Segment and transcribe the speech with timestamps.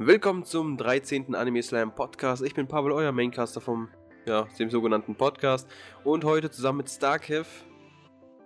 [0.00, 1.34] Willkommen zum 13.
[1.34, 2.44] Anime Slam Podcast.
[2.44, 3.88] Ich bin Pavel, euer Maincaster vom,
[4.26, 5.68] ja, dem sogenannten Podcast.
[6.04, 7.48] Und heute zusammen mit Starkev.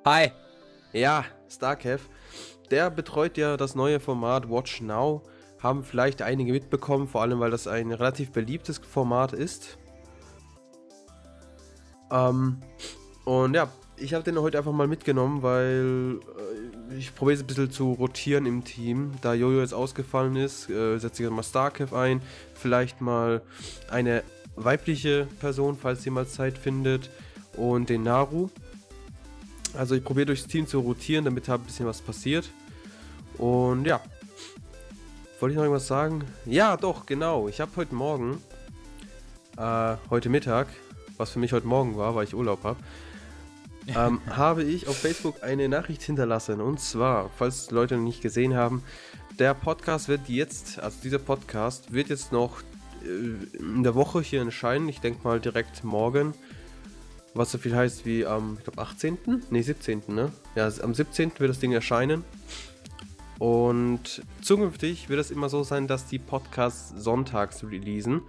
[0.07, 0.33] Hi.
[0.95, 2.09] Ja, Starkev.
[2.71, 5.25] Der betreut ja das neue Format Watch Now.
[5.63, 9.77] Haben vielleicht einige mitbekommen, vor allem weil das ein relativ beliebtes Format ist.
[12.11, 12.61] Ähm,
[13.27, 13.69] und ja,
[14.03, 16.19] ich habe den heute einfach mal mitgenommen, weil
[16.91, 19.13] äh, ich probiere es ein bisschen zu rotieren im Team.
[19.23, 22.21] Da Jojo jetzt ausgefallen ist, äh, setze ich mal Starkev ein.
[22.55, 23.43] Vielleicht mal
[23.89, 24.25] eine
[24.57, 27.11] weibliche Person, falls sie mal Zeit findet.
[27.57, 28.49] Und den Naru.
[29.75, 32.51] Also ich probiere durchs Team zu rotieren, damit da ein bisschen was passiert.
[33.39, 34.01] Und ja.
[35.39, 36.25] Wollte ich noch irgendwas sagen?
[36.47, 37.49] Ja, doch, genau.
[37.49, 38.41] Ich habe heute Morgen,
[39.57, 40.69] äh, heute Mittag,
[41.17, 42.79] was für mich heute Morgen war, weil ich Urlaub habe,
[43.89, 46.61] ähm, habe ich auf Facebook eine Nachricht hinterlassen.
[46.61, 48.83] Und zwar, falls Leute noch nicht gesehen haben,
[49.39, 52.63] der Podcast wird jetzt, also dieser Podcast wird jetzt noch
[53.05, 54.89] äh, in der Woche hier erscheinen.
[54.89, 56.35] Ich denke mal direkt morgen.
[57.35, 59.19] Was so viel heißt wie am, ich glaube, 18.
[59.51, 60.03] Ne, 17.
[60.09, 60.33] Ne?
[60.55, 61.33] Ja, am 17.
[61.39, 62.25] wird das Ding erscheinen.
[63.39, 68.21] Und zukünftig wird es immer so sein, dass die Podcasts sonntags releasen.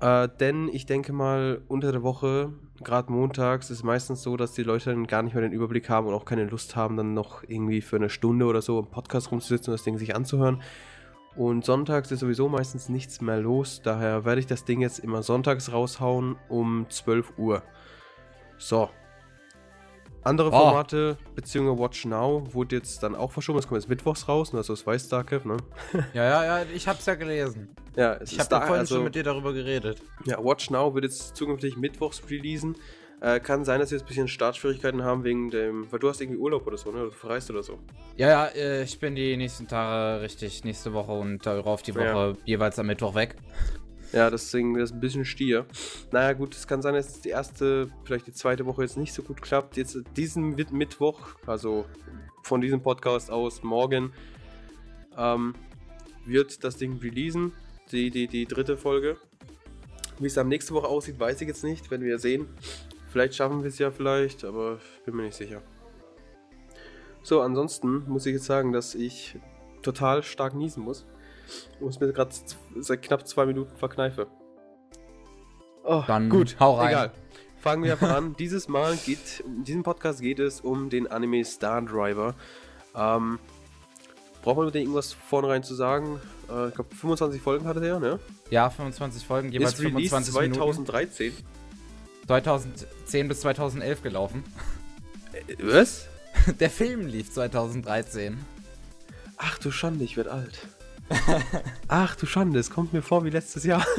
[0.00, 2.52] Äh, denn ich denke mal, unter der Woche,
[2.84, 5.88] gerade montags, ist es meistens so, dass die Leute dann gar nicht mehr den Überblick
[5.88, 8.86] haben und auch keine Lust haben, dann noch irgendwie für eine Stunde oder so im
[8.86, 10.62] Podcast rumzusitzen und das Ding sich anzuhören.
[11.34, 15.22] Und sonntags ist sowieso meistens nichts mehr los, daher werde ich das Ding jetzt immer
[15.22, 17.62] sonntags raushauen um 12 Uhr.
[18.58, 18.88] So.
[20.26, 20.50] Andere Oh.
[20.52, 23.58] Formate, beziehungsweise Watch Now, wurde jetzt dann auch verschoben.
[23.58, 24.58] Das kommt jetzt mittwochs raus, ne?
[24.58, 25.56] also das weiß Starkev, ne?
[26.14, 27.68] Ja, ja, ja, ich hab's ja gelesen.
[27.96, 30.02] Ja, es Ich hab da da, vorhin also, schon mit dir darüber geredet.
[30.24, 32.76] Ja, Watch Now wird jetzt zukünftig mittwochs releasen.
[33.22, 35.90] Äh, kann sein, dass wir jetzt ein bisschen Startschwierigkeiten haben wegen dem.
[35.90, 36.98] Weil du hast irgendwie Urlaub oder so, ne?
[36.98, 37.78] Oder du verreist oder so.
[38.16, 42.04] Ja, ja, äh, ich bin die nächsten Tage richtig, nächste Woche und darauf die Woche
[42.04, 42.32] Ja.
[42.44, 43.36] jeweils am Mittwoch weg.
[44.12, 45.66] Ja, deswegen das ist ein bisschen Stier.
[46.12, 49.22] Naja, gut, es kann sein, dass die erste, vielleicht die zweite Woche jetzt nicht so
[49.22, 49.76] gut klappt.
[49.76, 51.84] Jetzt diesen Mit- Mittwoch, also
[52.42, 54.12] von diesem Podcast aus morgen,
[55.18, 55.54] ähm,
[56.24, 57.52] wird das Ding releasen.
[57.92, 59.16] Die, die, die dritte Folge.
[60.18, 62.48] Wie es dann nächste Woche aussieht, weiß ich jetzt nicht, werden wir sehen.
[63.12, 65.62] Vielleicht schaffen wir es ja vielleicht, aber bin mir nicht sicher.
[67.22, 69.36] So, ansonsten muss ich jetzt sagen, dass ich
[69.82, 71.06] total stark niesen muss.
[71.80, 72.30] Und es mir gerade
[72.80, 74.26] seit knapp zwei Minuten verkneife.
[75.84, 76.88] Oh, Dann gut, hau rein.
[76.88, 77.12] Egal.
[77.60, 78.34] Fangen wir einfach an.
[78.38, 82.34] Dieses Mal geht, in diesem Podcast geht es um den Anime Star Driver.
[82.94, 83.38] Ähm,
[84.42, 86.20] braucht man mit dem irgendwas vornherein zu sagen?
[86.50, 88.18] Äh, ich glaube, 25 Folgen hatte der, ne?
[88.50, 90.86] Ja, 25 Folgen, jeweils Ist released 25 Minuten.
[90.86, 91.32] 2013.
[92.26, 94.44] 2010 bis 2011 gelaufen.
[95.32, 96.08] Äh, was?
[96.60, 98.38] Der Film lief 2013.
[99.36, 100.66] Ach du Schande, ich werde alt.
[101.88, 103.84] Ach du Schande, es kommt mir vor wie letztes Jahr.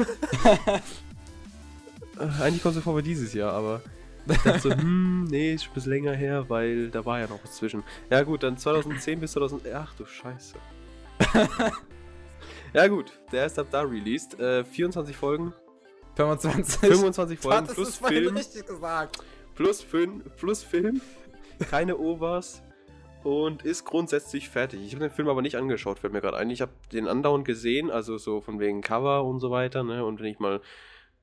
[2.18, 3.80] Äh, Eigentlich kommt es mir vor wie dieses Jahr, aber
[4.26, 7.28] ich dachte so, hm, nee, ist schon ein bisschen länger her, weil da war ja
[7.28, 7.84] noch was zwischen.
[8.10, 9.72] Ja gut, dann 2010 bis 2000.
[9.72, 10.56] Ach du Scheiße.
[12.72, 14.38] ja gut, der ist ab da released.
[14.40, 15.52] Äh, 24 Folgen,
[16.16, 16.80] 25.
[16.90, 19.18] 25 Folgen Das plus Film, richtig gesagt.
[19.54, 21.00] plus, Film, plus Film,
[21.70, 22.62] keine Overs
[23.28, 24.80] und ist grundsätzlich fertig.
[24.82, 26.48] Ich habe den Film aber nicht angeschaut, fällt mir gerade ein.
[26.48, 30.02] Ich habe den andauernd gesehen, also so von wegen Cover und so weiter, ne?
[30.02, 30.62] Und wenn ich mal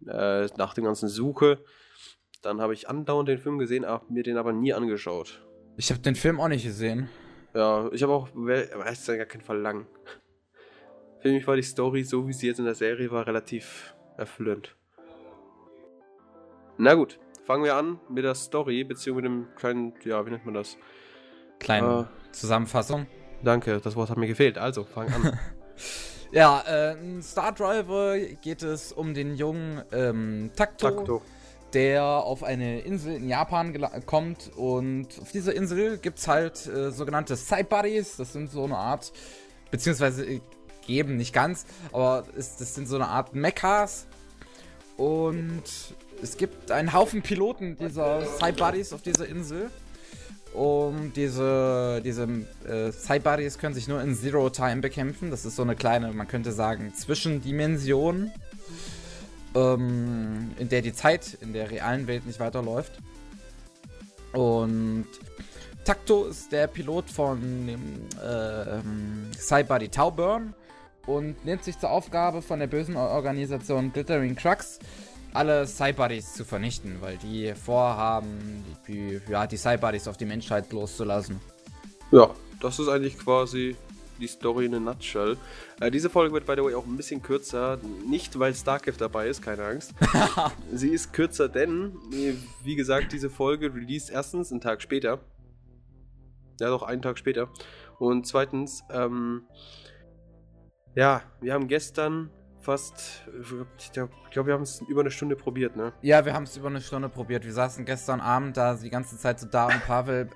[0.06, 1.64] äh, nach dem ganzen suche,
[2.44, 5.44] dann habe ich andauernd den Film gesehen, hab mir den aber nie angeschaut.
[5.78, 7.10] Ich habe den Film auch nicht gesehen.
[7.56, 9.88] Ja, ich habe auch, aber es ist ja gar kein lang.
[11.22, 14.76] Für mich war die Story, so wie sie jetzt in der Serie war, relativ erfüllend.
[16.78, 20.46] Na gut, fangen wir an mit der Story, beziehungsweise mit dem kleinen, ja, wie nennt
[20.46, 20.78] man das?
[21.66, 23.06] Kleine Äh, Zusammenfassung.
[23.44, 24.58] danke, das Wort hat mir gefehlt.
[24.58, 25.40] Also, fang an.
[26.32, 31.22] Ja, äh, in Star Driver geht es um den jungen ähm, Takto, Takto.
[31.74, 36.92] der auf eine Insel in Japan kommt und auf dieser Insel gibt es halt äh,
[36.92, 37.38] sogenannte
[37.70, 39.14] Buddies, das sind so eine Art,
[39.72, 40.42] beziehungsweise äh,
[40.86, 44.08] geben nicht ganz, aber ist, das sind so eine Art Mechas
[44.98, 45.64] und
[46.22, 48.24] es gibt einen Haufen Piloten dieser
[48.58, 49.70] Buddies auf dieser Insel.
[50.56, 52.24] Um diese, diese
[52.66, 55.30] äh, Side-Buddies können sich nur in Zero Time bekämpfen.
[55.30, 58.32] Das ist so eine kleine, man könnte sagen, Zwischendimension,
[59.54, 62.94] ähm, in der die Zeit in der realen Welt nicht weiterläuft.
[64.32, 65.08] Und
[65.84, 70.54] Takto ist der Pilot von dem äh, Side-Buddy Tauburn
[71.06, 74.80] und nimmt sich zur Aufgabe von der bösen Organisation Glittering Crux
[75.36, 81.40] alle Cybuddies zu vernichten, weil die vorhaben, die, ja, die Cybuddies auf die Menschheit loszulassen.
[82.12, 82.30] Ja,
[82.62, 83.76] das ist eigentlich quasi
[84.20, 85.38] die Story in a nutshell.
[85.80, 87.80] Äh, diese Folge wird, by the way, auch ein bisschen kürzer.
[88.08, 89.94] Nicht, weil Starcraft dabei ist, keine Angst.
[90.72, 91.98] Sie ist kürzer, denn,
[92.64, 95.20] wie gesagt, diese Folge released erstens einen Tag später.
[96.60, 97.50] Ja, doch einen Tag später.
[98.00, 99.44] Und zweitens, ähm,
[100.96, 102.30] ja, wir haben gestern
[102.66, 103.24] fast,
[103.78, 105.94] ich glaube, glaub, wir haben es über eine Stunde probiert, ne?
[106.02, 107.46] Ja, wir haben es über eine Stunde probiert.
[107.46, 110.30] Wir saßen gestern Abend da die ganze Zeit so da und Pavel,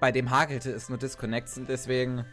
[0.00, 2.24] bei dem hakelte es nur Disconnects und deswegen.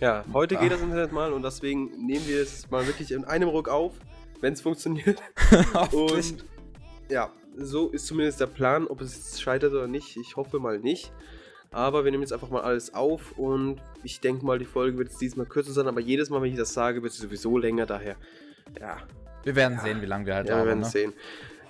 [0.00, 3.48] Ja, heute geht das Internet mal und deswegen nehmen wir es mal wirklich in einem
[3.48, 3.94] Ruck auf,
[4.40, 5.22] wenn es funktioniert.
[5.92, 6.44] und
[7.08, 10.16] ja, so ist zumindest der Plan, ob es scheitert oder nicht.
[10.16, 11.12] Ich hoffe mal nicht.
[11.70, 15.08] Aber wir nehmen jetzt einfach mal alles auf und ich denke mal, die Folge wird
[15.08, 17.86] jetzt diesmal kürzer sein, aber jedes Mal, wenn ich das sage, wird sie sowieso länger,
[17.86, 18.16] daher,
[18.80, 18.98] ja.
[19.44, 19.82] Wir werden ja.
[19.82, 20.62] sehen, wie lange wir halt ja, haben.
[20.62, 20.86] Wir werden ne?
[20.86, 21.12] sehen.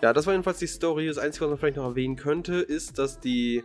[0.03, 1.07] Ja, das war jedenfalls die Story.
[1.07, 3.63] Das Einzige, was man vielleicht noch erwähnen könnte, ist, dass die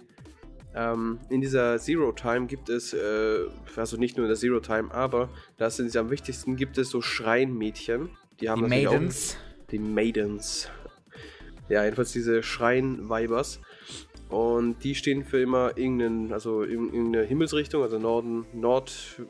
[0.75, 3.39] ähm, in dieser Zero Time gibt es, äh,
[3.75, 6.89] also nicht nur in der Zero Time, aber das sind sie am wichtigsten, gibt es
[6.89, 8.11] so Schreinmädchen.
[8.39, 9.35] Die haben die Maidens.
[9.35, 10.69] Auch, die Maidens.
[11.69, 13.59] Ja, jedenfalls diese Schreinweibers.
[14.29, 19.21] Und die stehen für immer irgendeinen, also irgendeine Himmelsrichtung, also Norden, Nord,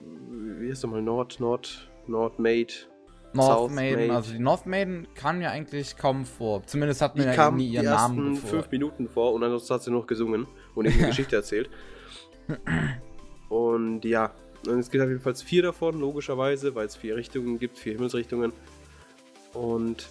[0.60, 2.90] wie heißt nochmal, Nord, Nord, Nord Maid.
[3.34, 4.12] North South Maiden, Maid.
[4.12, 6.66] also die North Maiden kam mir eigentlich kaum vor.
[6.66, 9.84] Zumindest hat mir ja nie ihren die Namen ersten fünf Minuten vor und ansonsten hat
[9.84, 11.70] sie noch gesungen und eine Geschichte erzählt.
[13.50, 14.32] Und ja,
[14.68, 17.94] und es gibt auf jeden Fall vier davon, logischerweise, weil es vier Richtungen gibt, vier
[17.94, 18.54] Himmelsrichtungen.
[19.54, 20.08] Und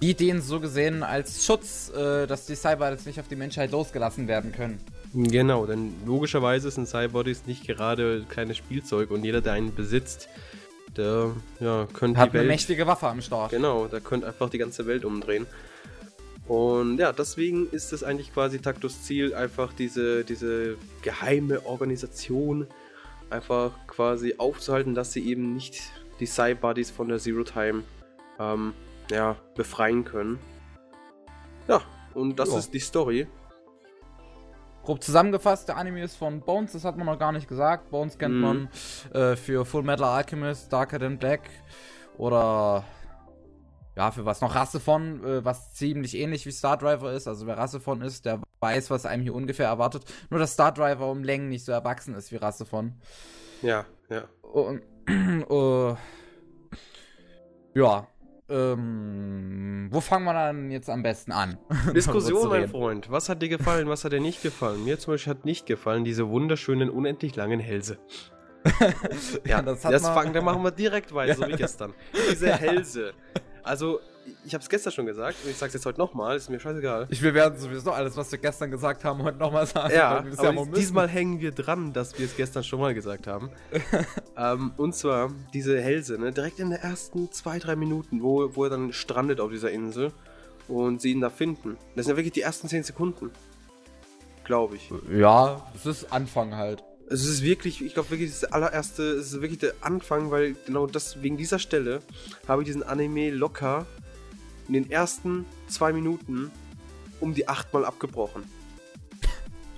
[0.00, 4.28] die denen so gesehen als Schutz, äh, dass die Cybodies nicht auf die Menschheit losgelassen
[4.28, 4.78] werden können.
[5.12, 10.28] Genau, denn logischerweise sind Cybodies nicht gerade kleines Spielzeug und jeder, der einen besitzt,
[10.96, 13.50] der ja, könnte Hat die Welt, eine mächtige Waffe am Start.
[13.50, 15.46] Genau, der könnte einfach die ganze Welt umdrehen.
[16.46, 22.66] Und ja, deswegen ist es eigentlich quasi Taktus Ziel, einfach diese, diese geheime Organisation
[23.30, 25.80] einfach quasi aufzuhalten, dass sie eben nicht
[26.18, 27.84] die Cybodies von der Zero Time
[28.40, 28.72] ähm,
[29.10, 30.38] ja, befreien können.
[31.68, 31.82] Ja,
[32.14, 32.58] und das jo.
[32.58, 33.26] ist die Story.
[34.90, 37.92] Grob zusammengefasst, der Anime ist von Bones, das hat man noch gar nicht gesagt.
[37.92, 38.40] Bones kennt mm.
[38.40, 38.68] man
[39.14, 41.48] äh, für Full Metal Alchemist, Darker Than Black
[42.18, 42.82] oder
[43.96, 47.28] ja, für was noch Rasse von, äh, was ziemlich ähnlich wie Star Driver ist.
[47.28, 50.02] Also wer Rasse von ist, der weiß, was einem hier ungefähr erwartet.
[50.28, 52.94] Nur dass Star Driver um Längen nicht so erwachsen ist wie Rasse von.
[53.62, 54.24] Ja, ja.
[54.42, 54.82] Und,
[55.48, 55.94] uh,
[57.74, 58.08] ja,
[58.50, 61.58] ähm, wo fangen wir dann jetzt am besten an?
[61.94, 63.10] Diskussion, mein Freund.
[63.10, 64.84] Was hat dir gefallen, was hat dir nicht gefallen?
[64.84, 67.98] Mir zum Beispiel hat nicht gefallen diese wunderschönen, unendlich langen Hälse.
[69.46, 71.36] ja, das, das fangen, dann machen wir direkt weiter, ja.
[71.36, 71.94] so wie gestern.
[72.30, 73.12] Diese Hälse.
[73.62, 74.00] Also,
[74.44, 76.60] ich habe es gestern schon gesagt und ich sage es jetzt heute nochmal, ist mir
[76.60, 77.06] scheißegal.
[77.10, 79.94] Ich, wir werden sowieso alles, was wir gestern gesagt haben, heute nochmal sagen.
[79.94, 83.50] Ja, aber ja diesmal hängen wir dran, dass wir es gestern schon mal gesagt haben.
[84.36, 88.64] ähm, und zwar diese Hälse, ne, direkt in den ersten zwei, drei Minuten, wo, wo
[88.64, 90.12] er dann strandet auf dieser Insel
[90.68, 91.76] und sie ihn da finden.
[91.96, 93.30] Das sind ja wirklich die ersten zehn Sekunden.
[94.44, 94.90] Glaube ich.
[95.12, 96.82] Ja, es ist Anfang halt.
[97.08, 100.86] Es ist wirklich, ich glaube wirklich das allererste, es ist wirklich der Anfang, weil genau
[100.86, 102.00] das, wegen dieser Stelle
[102.46, 103.86] habe ich diesen Anime locker
[104.70, 106.52] in den ersten zwei Minuten
[107.18, 108.44] um die achtmal abgebrochen.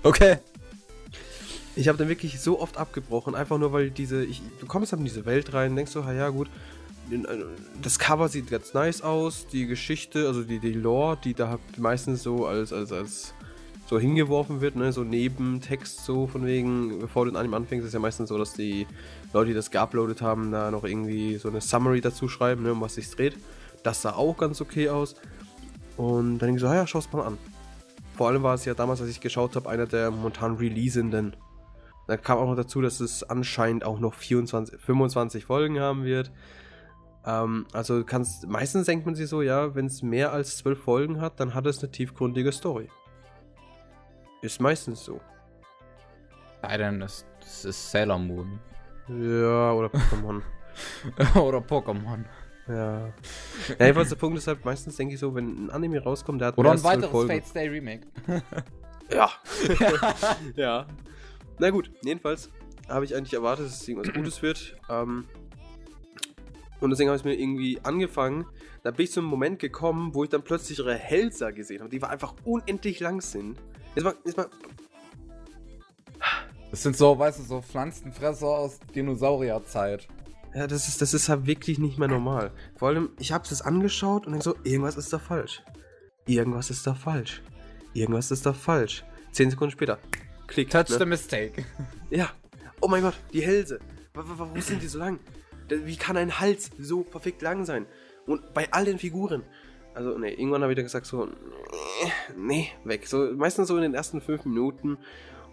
[0.03, 0.37] Okay.
[1.75, 4.99] Ich habe dann wirklich so oft abgebrochen, einfach nur weil diese, ich, du kommst dann
[4.99, 6.47] in diese Welt rein, denkst so, ja gut,
[7.09, 7.17] äh,
[7.81, 12.21] das Cover sieht ganz nice aus, die Geschichte, also die, die Lore, die da meistens
[12.21, 13.33] so als, als, als
[13.89, 17.93] so hingeworfen wird, ne, so Nebentext so von wegen, bevor du den Anime anfängst, ist
[17.93, 18.85] ja meistens so, dass die
[19.33, 22.81] Leute, die das geuploadet haben, da noch irgendwie so eine Summary dazu schreiben, ne, um
[22.81, 23.35] was sich dreht.
[23.83, 25.15] Das sah auch ganz okay aus.
[25.97, 27.37] Und dann denke ich so, ja, schau es mal an.
[28.15, 31.35] Vor allem war es ja damals, als ich geschaut habe, einer der momentan Releasenden.
[32.07, 36.31] Dann kam auch noch dazu, dass es anscheinend auch noch 24, 25 Folgen haben wird.
[37.25, 41.21] Ähm, also kannst, meistens denkt man sich so, ja, wenn es mehr als 12 Folgen
[41.21, 42.89] hat, dann hat es eine tiefgründige Story.
[44.41, 45.21] Ist meistens so.
[46.61, 48.59] Sei denn, das, das ist Sailor Moon.
[49.07, 50.41] Ja, oder Pokémon.
[51.41, 52.25] oder Pokémon.
[52.67, 53.07] Ja.
[53.79, 56.49] ja, jedenfalls der Punkt ist halt, meistens denke ich so, wenn ein Anime rauskommt, der
[56.49, 57.29] hat Oder ein weiteres Folgen.
[57.29, 58.07] Fate Stay Remake.
[59.11, 59.29] ja.
[60.55, 60.87] ja.
[61.59, 62.49] Na gut, jedenfalls
[62.87, 64.77] habe ich eigentlich erwartet, dass es irgendwas Gutes wird.
[64.89, 65.25] Ähm,
[66.79, 68.45] und deswegen habe ich mir irgendwie angefangen.
[68.83, 71.89] Da bin ich zu einem Moment gekommen, wo ich dann plötzlich ihre Hälser gesehen habe,
[71.89, 73.57] die einfach unendlich lang sind.
[73.95, 74.47] Jetzt mal, jetzt mal.
[76.71, 80.07] Das sind so, weißt du, so Pflanzenfresser aus Dinosaurierzeit.
[80.55, 82.51] Ja, das ist, das ist halt wirklich nicht mehr normal.
[82.75, 85.63] Vor allem, ich habe es angeschaut und denke so, irgendwas ist da falsch.
[86.25, 87.41] Irgendwas ist da falsch.
[87.93, 89.03] Irgendwas ist da falsch.
[89.31, 89.99] Zehn Sekunden später,
[90.47, 90.69] klick.
[90.69, 90.97] Touch ne?
[90.99, 91.65] the mistake.
[92.09, 92.29] Ja.
[92.81, 93.79] Oh mein Gott, die Hälse.
[94.13, 95.19] Warum sind die so lang?
[95.69, 97.87] Wie kann ein Hals so perfekt lang sein?
[98.27, 99.43] Und bei allen Figuren.
[99.95, 101.27] Also, ne, irgendwann habe ich dann gesagt, so,
[102.37, 103.07] nee, weg.
[103.07, 104.97] So, meistens so in den ersten fünf Minuten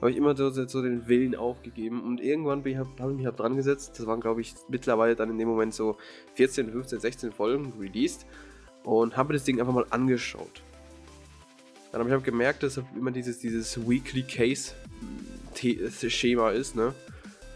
[0.00, 2.02] habe ich immer so, so, den Willen aufgegeben.
[2.02, 3.98] Und irgendwann habe hab ich mich hab dran gesetzt.
[3.98, 5.96] Das waren, glaube ich, mittlerweile dann in dem Moment so
[6.34, 8.26] 14, 15, 16 Folgen released.
[8.84, 10.62] Und habe das Ding einfach mal angeschaut.
[11.92, 14.72] Dann habe ich halt gemerkt, dass immer dieses, dieses Weekly Case
[16.08, 16.94] Schema ist, ne?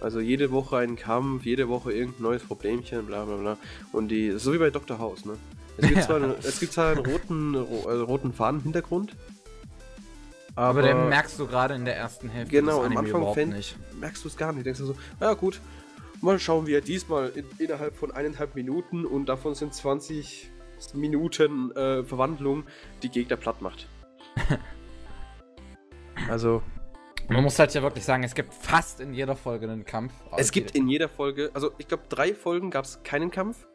[0.01, 3.59] Also jede Woche ein Kampf, jede Woche irgendein neues Problemchen, bla bla bla.
[3.93, 4.99] Und die, so wie bei Dr.
[4.99, 5.39] House, ne?
[5.79, 9.17] Es gibt zwar, einen, es gibt zwar einen roten, also roten Faden-Hintergrund.
[10.57, 13.77] Aber, aber, den merkst du gerade in der ersten Hälfte genau, am Anfang überhaupt nicht.
[13.99, 14.67] merkst du es gar nicht.
[14.67, 15.61] Denkst du so, ja gut,
[16.21, 20.51] mal schauen, wie er diesmal in, innerhalb von eineinhalb Minuten und davon sind 20
[20.95, 22.65] Minuten äh, Verwandlung
[23.03, 23.89] die Gegner platt macht.
[26.29, 26.63] also,
[27.29, 30.13] man muss halt ja wirklich sagen, es gibt fast in jeder Folge einen Kampf.
[30.37, 33.67] Es gibt in jeder Folge, also ich glaube, drei Folgen gab es keinen Kampf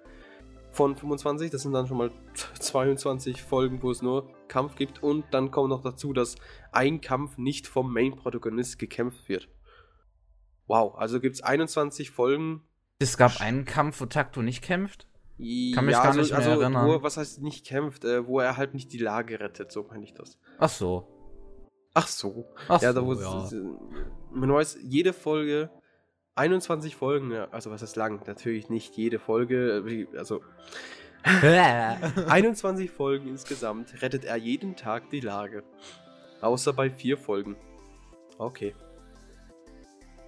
[0.71, 1.51] von 25.
[1.51, 2.11] Das sind dann schon mal
[2.59, 5.03] 22 Folgen, wo es nur Kampf gibt.
[5.03, 6.35] Und dann kommt noch dazu, dass
[6.71, 9.49] ein Kampf nicht vom Main-Protagonist gekämpft wird.
[10.67, 12.61] Wow, also gibt es 21 Folgen.
[12.99, 15.07] Es gab einen Kampf, wo Takto nicht kämpft?
[15.73, 16.87] Kann mich ja, gar also, nicht mehr also, erinnern.
[16.87, 18.03] Wo, was heißt nicht kämpft?
[18.03, 20.37] Äh, wo er halt nicht die Lage rettet, so meine ich das.
[20.57, 21.07] Ach so.
[21.93, 22.45] Ach so.
[22.67, 23.49] Ach ja, da wo ja.
[24.31, 25.69] Man weiß, jede Folge,
[26.39, 28.21] 21 Folgen, also was ist lang?
[28.25, 30.41] Natürlich nicht jede Folge, also
[32.27, 35.63] 21 Folgen insgesamt rettet er jeden Tag die Lage.
[36.39, 37.57] Außer bei vier Folgen.
[38.37, 38.73] Okay.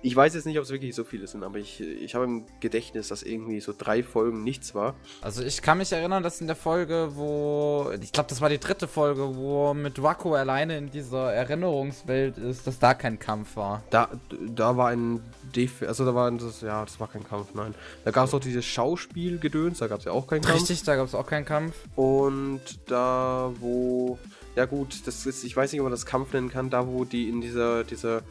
[0.03, 2.46] Ich weiß jetzt nicht, ob es wirklich so viele sind, aber ich, ich habe im
[2.60, 4.96] Gedächtnis, dass irgendwie so drei Folgen nichts war.
[5.22, 8.58] Also ich kann mich erinnern, dass in der Folge, wo, ich glaube, das war die
[8.58, 13.84] dritte Folge, wo mit Wako alleine in dieser Erinnerungswelt ist, dass da kein Kampf war.
[13.91, 14.10] Da,
[14.48, 15.22] da war ein
[15.55, 17.75] Def also da war das, ja, das war kein Kampf, nein.
[18.03, 20.62] Da gab es auch dieses Schauspielgedöns, da gab es ja auch keinen Kampf.
[20.62, 21.75] Richtig, da gab es auch keinen Kampf.
[21.96, 24.17] Und da, wo,
[24.55, 27.05] ja gut, das ist, ich weiß nicht, ob man das Kampf nennen kann, da wo
[27.05, 28.24] die in dieser, dieser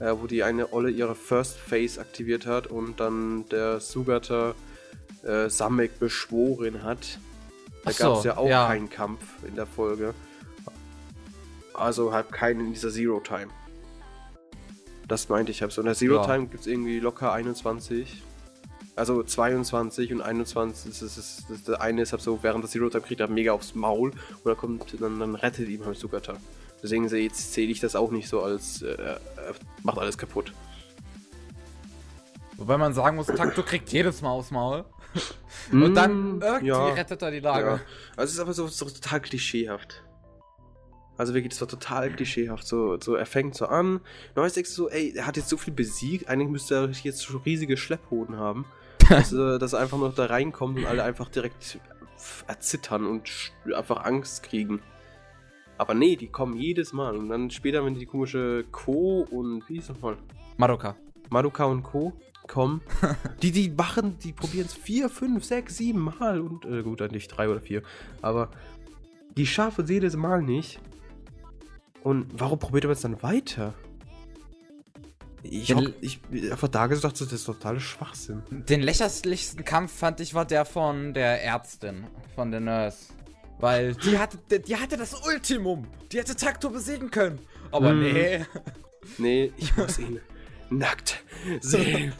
[0.00, 4.54] äh, wo die eine Olle ihre First Phase aktiviert hat und dann der Sugata
[5.22, 7.18] äh, Samek beschworen hat.
[7.84, 8.66] Da so, gab es ja auch ja.
[8.66, 10.14] keinen Kampf in der Folge.
[11.74, 13.48] Also halt keinen in dieser Zero Time.
[15.06, 15.58] Das meinte ich.
[15.68, 16.24] So in der Zero ja.
[16.24, 18.22] Time gibt es irgendwie locker 21.
[18.96, 20.90] Also 22 und 21.
[20.90, 23.28] Das ist, das, das, das eine ist halt so, während der Zero Time kriegt er
[23.28, 26.36] mega aufs Maul und dann kommt, dann, dann rettet ihm halt Sugata.
[26.82, 29.16] Deswegen zähle ich das auch nicht so als äh,
[29.82, 30.52] macht alles kaputt.
[32.56, 34.84] Wobei man sagen muss, Takto kriegt jedes Mal aufs Maul.
[35.72, 37.66] Und dann mm, irgendwie ja, rettet er die Lage.
[37.66, 37.80] Ja.
[38.16, 40.02] Also es ist aber so, so, total klischeehaft.
[41.18, 42.66] Also wirklich, das war total klischeehaft.
[42.66, 44.00] So, so er fängt so an.
[44.34, 46.28] Neues denkst du so, ey, er hat jetzt so viel besiegt.
[46.28, 48.66] Eigentlich müsste er jetzt schon riesige Schlepphoden haben.
[49.08, 51.78] dass, äh, dass er einfach noch da reinkommt und alle einfach direkt
[52.46, 53.30] erzittern und
[53.74, 54.82] einfach Angst kriegen.
[55.78, 57.16] Aber nee, die kommen jedes Mal.
[57.16, 59.26] Und dann später, wenn die komische Co.
[59.30, 60.16] und wie hieß das mal?
[60.56, 60.96] Madoka.
[61.30, 62.12] Madoka und Co.
[62.46, 62.80] kommen.
[63.42, 66.40] die, die machen, die probieren es vier, fünf, sechs, sieben Mal.
[66.40, 67.82] Und äh, gut, dann nicht drei oder vier.
[68.22, 68.50] Aber
[69.36, 70.80] die schaffen es jedes Mal nicht.
[72.02, 73.74] Und warum probiert man es dann weiter?
[75.42, 78.42] Ich habe ich, einfach da gesagt, das ist total Schwachsinn.
[78.50, 83.12] Den lächerlichsten Kampf fand ich war der von der Ärztin, von der Nurse.
[83.58, 85.86] Weil die hatte, die hatte das Ultimum.
[86.12, 87.38] Die hätte Takto besiegen können.
[87.70, 88.00] Aber hm.
[88.00, 88.46] nee.
[89.18, 90.20] Nee, ich muss ihn
[90.70, 91.22] nackt
[91.60, 92.12] sehen.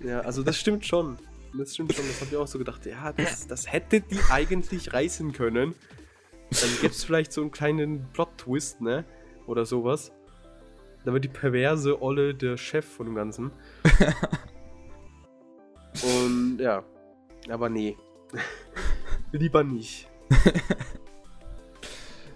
[0.00, 1.18] ja, also das stimmt schon.
[1.56, 2.06] Das stimmt schon.
[2.06, 2.86] Das habe ich auch so gedacht.
[2.86, 5.74] Ja, das, das hätte die eigentlich reißen können.
[6.50, 9.04] Dann gibt es vielleicht so einen kleinen Plot-Twist, ne?
[9.46, 10.12] Oder sowas.
[11.04, 13.50] Dann wird die perverse Olle der Chef von dem Ganzen.
[16.02, 16.84] Und ja.
[17.48, 17.96] Aber nee.
[19.32, 20.08] Lieber nicht.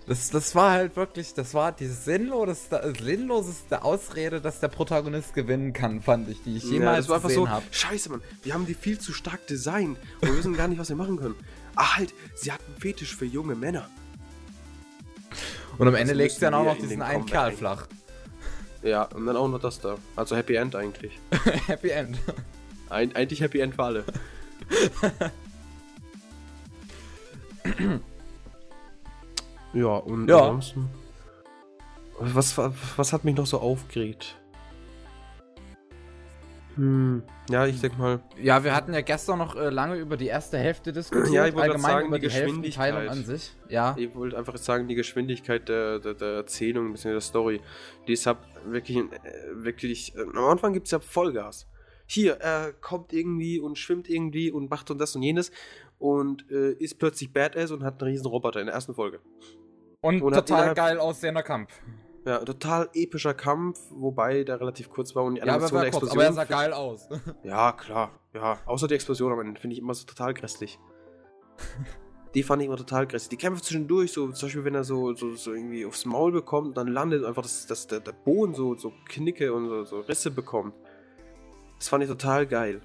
[0.07, 5.73] das, das war halt wirklich, das war die sinnloseste, sinnloseste Ausrede, dass der Protagonist gewinnen
[5.73, 7.65] kann, fand ich, die ich jemals ja, gesehen habe.
[7.67, 10.79] So, Scheiße, Mann, wir haben die viel zu stark designt und wir wissen gar nicht,
[10.79, 11.37] was wir machen können.
[11.75, 13.89] Ah, halt, sie hat einen Fetisch für junge Männer.
[15.79, 17.87] Und am Ende also legst du dann auch noch diesen einen Kerl flach.
[18.83, 19.97] Ja, und dann auch noch das da.
[20.15, 21.19] Also Happy End eigentlich.
[21.67, 22.19] happy End.
[22.89, 24.05] Ein, eigentlich Happy End für alle.
[29.75, 30.39] ja, und ja.
[30.39, 30.89] ansonsten.
[32.19, 34.37] Was, was hat mich noch so aufgeregt?
[36.77, 38.21] Hm, ja, ich denke mal.
[38.41, 41.27] Ja, wir hatten ja gestern noch äh, lange über die erste Hälfte diskutiert.
[41.33, 43.53] Ja, ich wollte allgemein sagen, über die, die Geschwindigkeit an sich.
[43.69, 43.95] Ja.
[43.99, 47.13] Ich wollte einfach sagen, die Geschwindigkeit der, der, der Erzählung, bzw.
[47.13, 47.61] der Story,
[48.07, 49.03] die ist halt wirklich, äh,
[49.53, 50.15] wirklich.
[50.17, 51.67] Äh, am Anfang gibt es ja Vollgas.
[52.07, 55.51] hier, er kommt irgendwie und schwimmt irgendwie und macht und das und jenes
[55.99, 59.21] und äh, ist plötzlich Badass und hat einen riesen Roboter in der ersten Folge.
[60.01, 61.81] Und, Und total geil aussehender Kampf.
[62.27, 65.83] Ja, total epischer Kampf, wobei der relativ kurz war und die Ja, aber, Animation war
[65.83, 66.27] der kurz, Explosion.
[66.27, 67.09] aber er sah geil aus.
[67.45, 68.11] Ja, klar.
[68.35, 70.79] Ja, außer die Explosion am Ende finde ich immer so total grässlich.
[72.35, 73.31] die fand ich immer total grässlich.
[73.31, 76.77] Die Kämpfe zwischendurch, so zum Beispiel, wenn er so, so, so irgendwie aufs Maul bekommt,
[76.77, 80.33] dann landet einfach, dass, dass der, der Boden so, so Knicke und so, so Risse
[80.33, 80.75] bekommt.
[81.79, 82.81] Das fand ich total geil.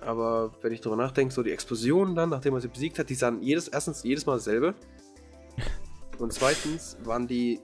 [0.00, 3.14] Aber wenn ich drüber nachdenke, so die Explosionen dann, nachdem er sie besiegt hat, die
[3.14, 4.74] sahen jedes, erstens jedes Mal dasselbe.
[6.18, 7.60] Und zweitens waren die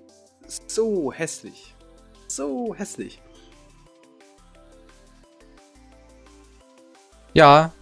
[0.66, 1.74] so hässlich.
[2.28, 3.20] So hässlich.
[7.32, 7.72] Ja.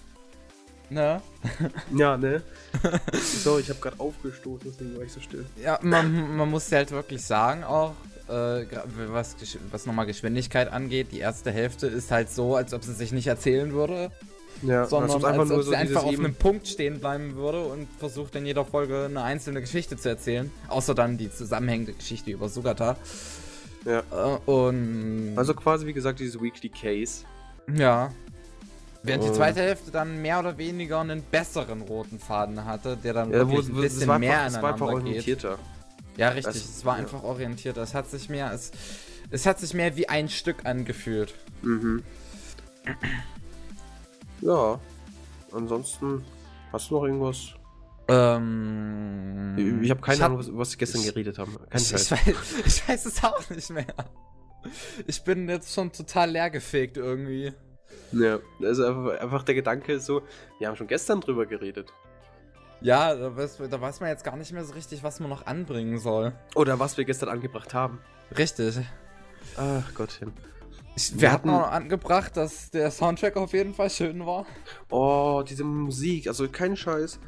[0.90, 1.22] Ne?
[1.96, 2.42] Ja, ne?
[3.42, 5.44] so, ich habe gerade aufgestoßen, deswegen war ich so still.
[5.62, 7.94] Ja, man, man muss halt wirklich sagen, auch
[8.28, 8.64] äh,
[9.08, 9.36] was,
[9.70, 13.26] was nochmal Geschwindigkeit angeht, die erste Hälfte ist halt so, als ob sie sich nicht
[13.26, 14.10] erzählen würde,
[14.62, 18.34] Ja, sondern ist als ob sie einfach auf einem Punkt stehen bleiben würde und versucht
[18.36, 20.50] in jeder Folge eine einzelne Geschichte zu erzählen.
[20.68, 22.96] Außer dann die zusammenhängende Geschichte über Sugata.
[23.84, 24.00] Ja.
[24.12, 27.24] Äh, und Also quasi, wie gesagt, dieses Weekly Case.
[27.74, 28.10] ja.
[29.04, 33.12] Während die Und- zweite Hälfte dann mehr oder weniger einen besseren roten Faden hatte, der
[33.12, 35.44] dann Ja, wo, ein bisschen war mehr einfach, es war einfach aneinander geht.
[35.44, 35.58] orientierter.
[36.16, 36.54] Ja, richtig.
[36.54, 37.02] Das- es war ja.
[37.02, 37.76] einfach orientiert.
[37.78, 38.70] Es hat sich mehr, es,
[39.32, 41.34] es hat sich mehr wie ein Stück angefühlt.
[41.62, 42.04] Mhm.
[44.42, 44.78] Ja.
[45.52, 46.24] Ansonsten,
[46.72, 47.54] hast du noch irgendwas?
[48.08, 51.56] Ähm, Ich, ich habe keine hab- Ahnung, was, was sie gestern ich- geredet haben.
[51.70, 52.10] Kein Ich, ich, Scheiß.
[52.12, 53.86] weiß, ich weiß es auch nicht mehr.
[55.06, 57.52] Ich bin jetzt schon total leergefegt irgendwie.
[58.12, 60.22] Ja, also einfach, einfach der Gedanke ist so,
[60.58, 61.92] wir haben schon gestern drüber geredet.
[62.80, 65.46] Ja, da weiß, da weiß man jetzt gar nicht mehr so richtig, was man noch
[65.46, 66.32] anbringen soll.
[66.54, 68.00] Oder was wir gestern angebracht haben.
[68.36, 68.78] Richtig.
[69.56, 70.32] Ach Gottchen.
[70.96, 74.46] Ich, Wir wir hatten noch angebracht, dass der Soundtrack auf jeden Fall schön war.
[74.90, 77.18] Oh, diese Musik, also kein Scheiß.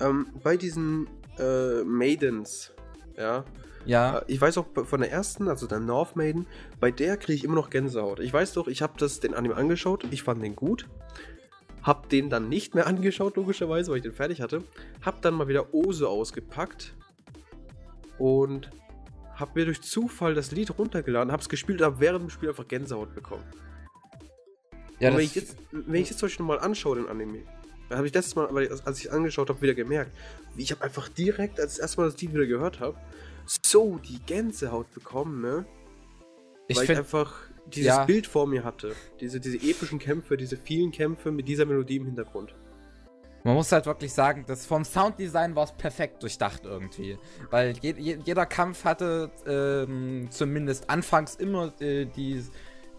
[0.00, 1.06] Ähm, bei diesen
[1.38, 2.72] äh, Maidens,
[3.16, 3.44] ja,
[3.84, 4.18] Ja.
[4.18, 6.46] Äh, Ich weiß auch von der ersten, also der North Maiden,
[6.80, 8.18] bei der kriege ich immer noch Gänsehaut.
[8.20, 10.88] Ich weiß doch, ich habe das den Anime angeschaut, ich fand den gut.
[11.82, 14.64] Hab den dann nicht mehr angeschaut, logischerweise, weil ich den fertig hatte.
[15.02, 16.94] Hab dann mal wieder Ose ausgepackt
[18.18, 18.70] und
[19.36, 22.68] hab mir durch Zufall das Lied runtergeladen, hab's gespielt und hab während dem Spiel einfach
[22.68, 23.44] Gänsehaut bekommen.
[24.98, 27.42] ja und wenn ich jetzt, wenn ich jetzt zum Beispiel mal anschaue, den Anime,
[27.88, 28.48] dann habe ich letztes Mal,
[28.84, 30.12] als ich angeschaut habe, wieder gemerkt,
[30.54, 32.96] wie ich habe einfach direkt, als ich das erste Mal das Lied wieder gehört habe,
[33.62, 35.66] so die Gänsehaut bekommen, ne?
[36.68, 37.34] ich Weil ich finde, einfach
[37.66, 38.04] dieses ja.
[38.04, 38.94] Bild vor mir hatte.
[39.20, 42.54] Diese, diese epischen Kämpfe, diese vielen Kämpfe mit dieser Melodie im Hintergrund.
[43.44, 47.18] Man muss halt wirklich sagen, dass vom Sounddesign war es perfekt durchdacht irgendwie.
[47.50, 52.42] Weil je, je, jeder Kampf hatte ähm, zumindest anfangs immer äh, die,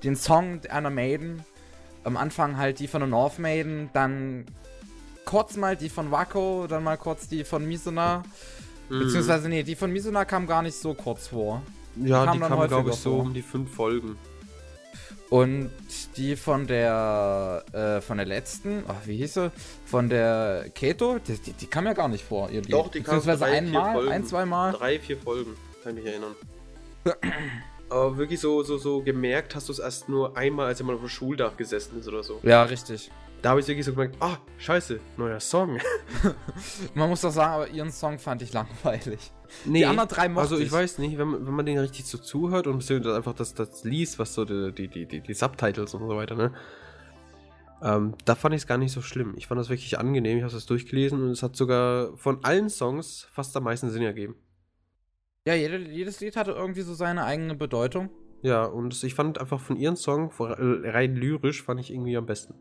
[0.03, 1.43] den Song einer Maiden.
[2.03, 4.45] Am Anfang halt die von der North Maiden, dann
[5.25, 8.21] kurz mal die von Wako, dann mal kurz die von Misuna.
[8.89, 8.99] Mhm.
[8.99, 11.63] Beziehungsweise, nee, die von Misuna kam gar nicht so kurz vor.
[11.95, 13.21] ja, kam die dann kam, glaube häufiger ich, so vor.
[13.21, 14.15] um die fünf Folgen.
[15.29, 15.71] Und
[16.17, 19.51] die von der, äh, von der letzten, ach, wie hieß sie?
[19.85, 22.61] Von der Keto, die, die, die kam ja gar nicht vor, ihr.
[22.61, 24.11] Doch, die kam Beziehungsweise drei, einmal, Folgen.
[24.11, 24.73] ein, zweimal.
[24.73, 26.35] Drei, vier Folgen, kann ich mich erinnern.
[27.89, 31.03] Aber wirklich so, so, so gemerkt hast du es erst nur einmal, als jemand auf
[31.03, 32.39] dem Schuldach gesessen ist oder so.
[32.43, 33.11] Ja, richtig.
[33.45, 35.77] Da habe ich wirklich so gemerkt, ah, scheiße, neuer Song.
[36.95, 39.31] Man muss doch sagen, aber ihren Song fand ich langweilig.
[39.65, 40.71] Nee, Die anderen drei mochte Also ich ich.
[40.71, 44.17] weiß nicht, wenn, man- wenn man den richtig so zuhört und einfach das, das liest,
[44.17, 46.55] was so die, die, die, die, die Subtitles und so weiter, ne?
[47.83, 49.35] Ähm, da fand ich es gar nicht so schlimm.
[49.37, 52.71] Ich fand das wirklich angenehm, ich habe das durchgelesen und es hat sogar von allen
[52.71, 54.33] Songs fast am meisten Sinn ergeben.
[55.47, 58.09] Ja, jede, jedes Lied hatte irgendwie so seine eigene Bedeutung.
[58.45, 62.27] Ja, und ich fand einfach von ihren Song, äh, rein lyrisch, fand ich irgendwie am
[62.27, 62.53] besten.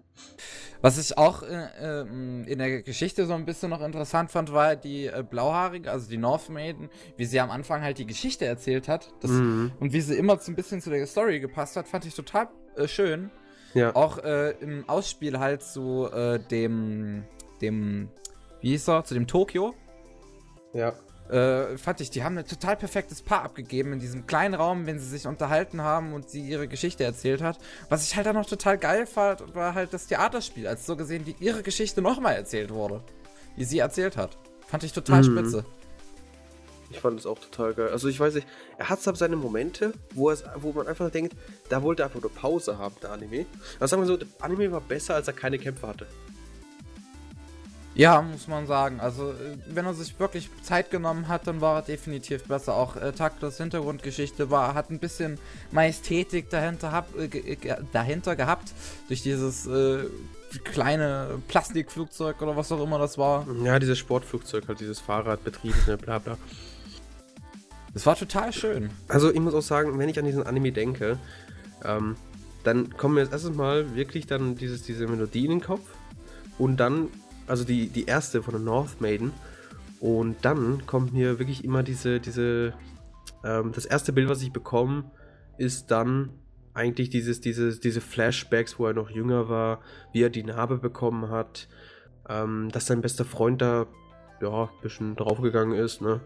[0.81, 4.77] Was ich auch äh, ähm, in der Geschichte so ein bisschen noch interessant fand, war
[4.77, 8.89] die äh, Blauhaarige, also die North Maiden, wie sie am Anfang halt die Geschichte erzählt
[8.89, 9.13] hat.
[9.21, 9.73] Das, Mhm.
[9.79, 12.49] Und wie sie immer so ein bisschen zu der Story gepasst hat, fand ich total
[12.77, 13.31] äh, schön.
[13.75, 13.95] Ja.
[13.95, 17.25] Auch äh, im Ausspiel halt zu äh, dem,
[17.61, 18.09] dem,
[18.63, 19.75] wie hieß er, zu dem Tokio.
[20.73, 20.95] Ja.
[21.31, 24.99] Äh, fand ich, die haben ein total perfektes Paar abgegeben in diesem kleinen Raum, wenn
[24.99, 27.59] sie sich unterhalten haben und sie ihre Geschichte erzählt hat.
[27.89, 31.25] Was ich halt dann noch total geil fand, war halt das Theaterspiel, als so gesehen,
[31.27, 33.03] wie ihre Geschichte nochmal erzählt wurde.
[33.57, 34.37] Wie sie erzählt hat.
[34.67, 35.39] Fand ich total Mhm.
[35.39, 35.65] spitze.
[36.91, 37.89] Ich fand es auch total geil.
[37.89, 38.47] Also ich weiß nicht,
[38.79, 41.35] er hat so seine Momente, wo, es, wo man einfach denkt,
[41.69, 43.47] da wollte er einfach nur Pause haben, der Anime.
[43.81, 46.07] Also sagen wir so, der Anime war besser, als er keine Kämpfe hatte.
[47.95, 48.99] Ja, muss man sagen.
[49.01, 52.75] Also, äh, wenn er sich wirklich Zeit genommen hat, dann war er definitiv besser.
[52.75, 55.39] Auch äh, Taktos Hintergrundgeschichte war, hat ein bisschen
[55.71, 57.57] Majestätik dahinter, hab, äh, ge
[57.93, 58.73] dahinter gehabt.
[59.07, 60.05] Durch dieses äh,
[60.65, 63.47] kleine Plastikflugzeug oder was auch immer das war.
[63.63, 66.37] Ja, dieses Sportflugzeug, halt dieses Fahrradbetriebene, bla bla.
[67.93, 68.91] Das war total schön.
[69.07, 71.17] Also, ich muss auch sagen, wenn ich an diesen Anime denke,
[71.85, 72.17] ähm,
[72.65, 75.83] dann kommen mir jetzt erstes Mal wirklich dann dieses, diese Melodie in den Kopf
[76.59, 77.09] und dann
[77.47, 79.33] also die, die erste von der North Maiden.
[80.01, 82.75] Und dann kommt mir wirklich immer diese, diese,
[83.45, 85.11] ähm, das erste Bild, was ich bekomme,
[85.57, 86.31] ist dann
[86.75, 89.81] eigentlich dieses, dieses, diese Flashbacks, wo er noch jünger war,
[90.13, 91.69] wie er die Narbe bekommen hat,
[92.29, 93.87] ähm, dass sein bester Freund da,
[94.43, 96.21] ja, ein bisschen draufgegangen ist, ne?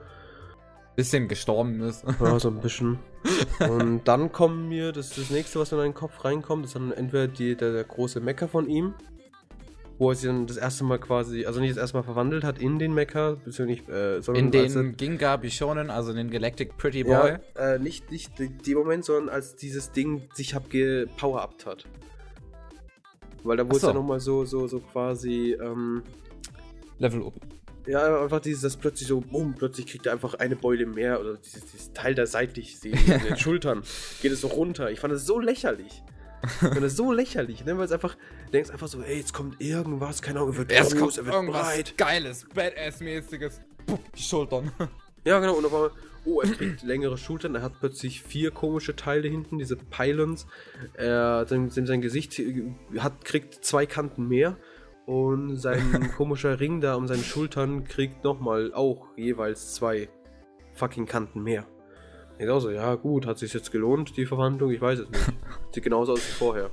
[0.96, 2.04] Bisschen gestorben ist.
[2.20, 2.98] Ja, so ein bisschen.
[3.60, 7.28] Und dann kommen mir, das, das nächste, was in meinen Kopf reinkommt, ist dann entweder
[7.28, 8.94] die, der, der große Mecker von ihm,
[9.98, 12.60] wo er sich dann das erste Mal quasi, also nicht das erste Mal verwandelt hat
[12.60, 17.02] in den Mecha, beziehungsweise äh, sondern in den Ginga Bishonen, also in den Galactic Pretty
[17.02, 17.38] Boy.
[17.56, 21.84] Ja, äh, nicht, nicht die Moment, sondern als dieses Ding sich hab gepower-upt hat.
[23.42, 26.02] Weil da wurde es ja nochmal so, so, so quasi ähm,
[26.98, 27.34] Level up.
[27.86, 31.36] Ja, einfach dieses, das plötzlich so, boom, plötzlich kriegt er einfach eine Beule mehr oder
[31.36, 33.82] dieses, dieses Teil da seitlich sehen in den Schultern.
[34.20, 34.90] Geht es so runter.
[34.90, 36.02] Ich fand das so lächerlich.
[36.60, 37.78] Und das ist so lächerlich, ne?
[37.78, 38.16] Weil es einfach,
[38.50, 41.46] denkst einfach so, ey, jetzt kommt irgendwas, keine Ahnung, er wird Erst groß, er wird
[41.46, 41.94] breit.
[41.96, 43.60] Geiles, Badass-mäßiges.
[44.16, 44.72] Die Schultern.
[45.24, 45.90] Ja, genau, und auf einmal,
[46.24, 50.46] oh, er kriegt längere Schultern, er hat plötzlich vier komische Teile hinten, diese Pylons.
[50.94, 52.40] Er, sein, sein Gesicht
[52.96, 54.56] hat, kriegt zwei Kanten mehr.
[55.04, 60.08] Und sein komischer Ring da um seine Schultern kriegt nochmal auch jeweils zwei
[60.74, 61.66] fucking Kanten mehr.
[62.38, 64.70] Ich auch so, ja gut, hat sich jetzt gelohnt, die Verwandlung?
[64.70, 65.32] Ich weiß es nicht.
[65.72, 66.70] Sieht genauso aus wie vorher.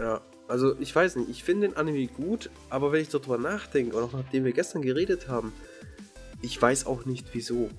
[0.00, 3.96] Ja, also ich weiß nicht, ich finde den Anime gut, aber wenn ich darüber nachdenke,
[3.96, 5.52] und auch nachdem wir gestern geredet haben,
[6.42, 7.70] ich weiß auch nicht wieso.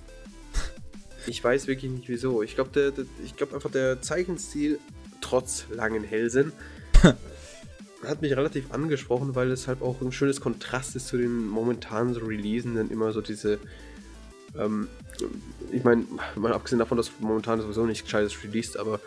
[1.28, 2.42] Ich weiß wirklich nicht wieso.
[2.42, 4.80] Ich glaube, ich glaube einfach der Zeichenstil,
[5.22, 6.54] trotz langen Hälsen,
[8.04, 12.14] hat mich relativ angesprochen, weil es halt auch ein schönes Kontrast ist zu den momentan
[12.14, 13.60] so Releasen, immer so diese
[14.58, 14.88] ähm,
[15.72, 19.00] ich meine, mal abgesehen davon, dass momentan sowieso nicht gescheites released, aber.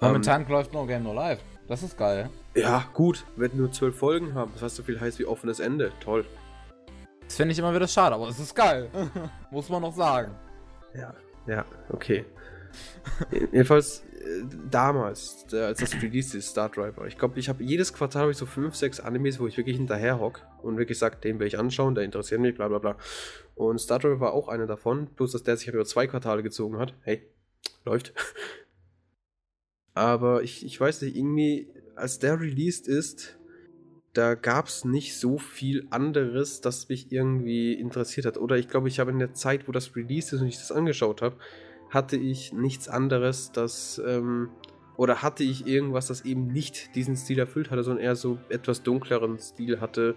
[0.00, 1.40] Momentan ähm, läuft No Game No Live.
[1.68, 2.28] Das ist geil.
[2.54, 5.92] Ja, gut, wenn nur zwölf Folgen haben, das heißt so viel heißt wie offenes Ende.
[6.00, 6.24] Toll.
[7.24, 8.88] Das finde ich immer wieder schade, aber es ist geil.
[9.50, 10.34] Muss man noch sagen.
[10.94, 11.14] Ja,
[11.46, 12.24] ja, okay.
[13.30, 14.02] Jedenfalls
[14.70, 17.06] damals, als das released ist, Star Driver.
[17.06, 20.20] Ich glaube, ich habe jedes Quartal ich so fünf, sechs Animes, wo ich wirklich hinterher
[20.20, 22.96] hock und wirklich sage, den will ich anschauen, der interessiert mich, bla bla bla.
[23.54, 26.42] Und Star Driver war auch einer davon, bloß dass der sich halt über zwei Quartale
[26.42, 26.94] gezogen hat.
[27.02, 27.28] Hey,
[27.84, 28.12] läuft.
[29.94, 33.38] Aber ich, ich weiß nicht, irgendwie, als der released ist,
[34.14, 38.36] da gab es nicht so viel anderes, das mich irgendwie interessiert hat.
[38.36, 40.72] Oder ich glaube, ich habe in der Zeit, wo das released ist und ich das
[40.72, 41.36] angeschaut habe,
[41.90, 44.50] hatte ich nichts anderes, das ähm,
[44.96, 48.82] oder hatte ich irgendwas, das eben nicht diesen Stil erfüllt hatte, sondern eher so etwas
[48.82, 50.14] dunkleren Stil hatte,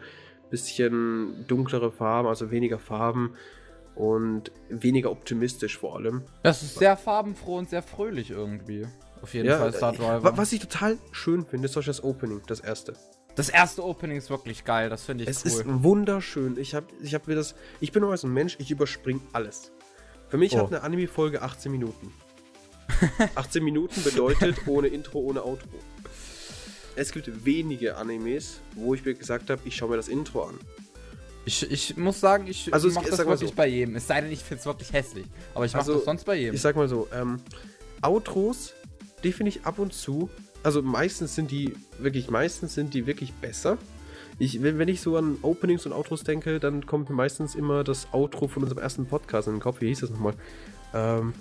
[0.49, 3.35] bisschen dunklere Farben, also weniger Farben
[3.95, 6.23] und weniger optimistisch vor allem.
[6.43, 8.85] Das ist sehr farbenfroh und sehr fröhlich irgendwie.
[9.25, 10.38] Auf jeden ja, Fall Star äh, Driver.
[10.38, 12.93] Was ich total schön finde, ist das Opening, das erste.
[13.33, 15.51] Das erste Opening ist wirklich geil, das finde ich es cool.
[15.51, 16.59] Es ist wunderschön.
[16.59, 17.55] Ich habe ich hab mir das.
[17.79, 19.71] Ich bin nur so ein Mensch, ich überspringe alles.
[20.29, 20.59] Für mich oh.
[20.59, 22.13] hat eine Anime-Folge 18 Minuten.
[23.33, 25.69] 18 Minuten bedeutet ohne Intro, ohne Outro.
[26.95, 30.59] Es gibt wenige Animes, wo ich mir gesagt habe, ich schaue mir das Intro an.
[31.45, 33.55] Ich, ich muss sagen, ich also mache das wirklich so.
[33.55, 33.95] bei jedem.
[33.95, 35.25] Es sei denn, ich finde es wirklich hässlich.
[35.55, 36.53] Aber ich mache also, das sonst bei jedem.
[36.53, 37.41] Ich sag mal so, ähm,
[38.03, 38.75] Outros,
[39.25, 40.29] die finde ich ab und zu,
[40.63, 43.77] also meistens sind die, wirklich meistens sind die wirklich besser.
[44.39, 47.83] Ich, wenn, wenn ich so an Openings und Outros denke, dann kommt mir meistens immer
[47.83, 49.81] das Outro von unserem ersten Podcast in den Kopf.
[49.81, 50.33] Wie hieß das nochmal?
[50.93, 51.33] Ähm,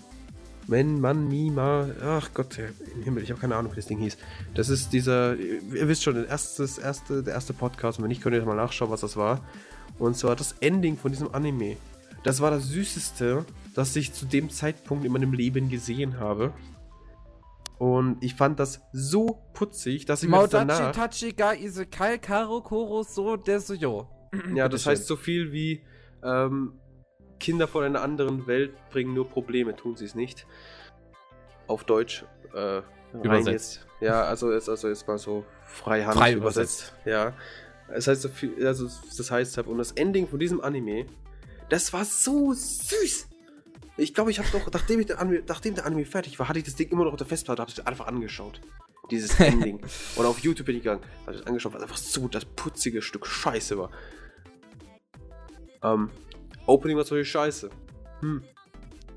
[0.66, 1.88] wenn man Mima.
[2.02, 4.16] Ach Gott, im Himmel, ich habe keine Ahnung, wie das Ding hieß.
[4.54, 7.98] Das ist dieser, ihr wisst schon, der erste, erste, der erste Podcast.
[7.98, 9.40] Und wenn nicht, könnt ihr mal nachschauen, was das war.
[9.98, 11.76] Und zwar das Ending von diesem Anime.
[12.22, 13.44] Das war das Süßeste,
[13.74, 16.52] das ich zu dem Zeitpunkt in meinem Leben gesehen habe.
[17.78, 20.92] Und ich fand das so putzig, dass ich mir danach...
[20.92, 24.08] Tachi ga isekai karo koro so desuyo.
[24.54, 25.84] Ja, das heißt so viel wie
[26.22, 26.78] ähm,
[27.40, 30.46] Kinder von einer anderen Welt bringen nur Probleme, tun sie es nicht.
[31.66, 32.24] Auf Deutsch.
[32.54, 32.82] Äh,
[33.12, 33.76] übersetzt.
[33.76, 33.86] Jetzt.
[34.00, 36.94] Ja, also jetzt, also jetzt mal so freihand Frei übersetzt.
[37.04, 37.06] übersetzt.
[37.06, 37.32] Ja.
[37.88, 41.06] Das heißt so viel, also das heißt, und das Ending von diesem Anime,
[41.68, 43.28] das war so süß.
[43.96, 46.58] Ich glaube, ich habe doch, nachdem, ich der Anime, nachdem der Anime fertig war, hatte
[46.58, 48.60] ich das Ding immer noch auf der Festplatte, habe ich einfach angeschaut.
[49.10, 49.80] Dieses Ending.
[50.16, 53.26] Und auf YouTube bin ich gegangen, habe das angeschaut, was einfach so das putzige Stück
[53.26, 53.90] Scheiße war.
[55.82, 56.10] Ähm,
[56.66, 57.70] Opening war solche Scheiße.
[58.20, 58.42] Hm.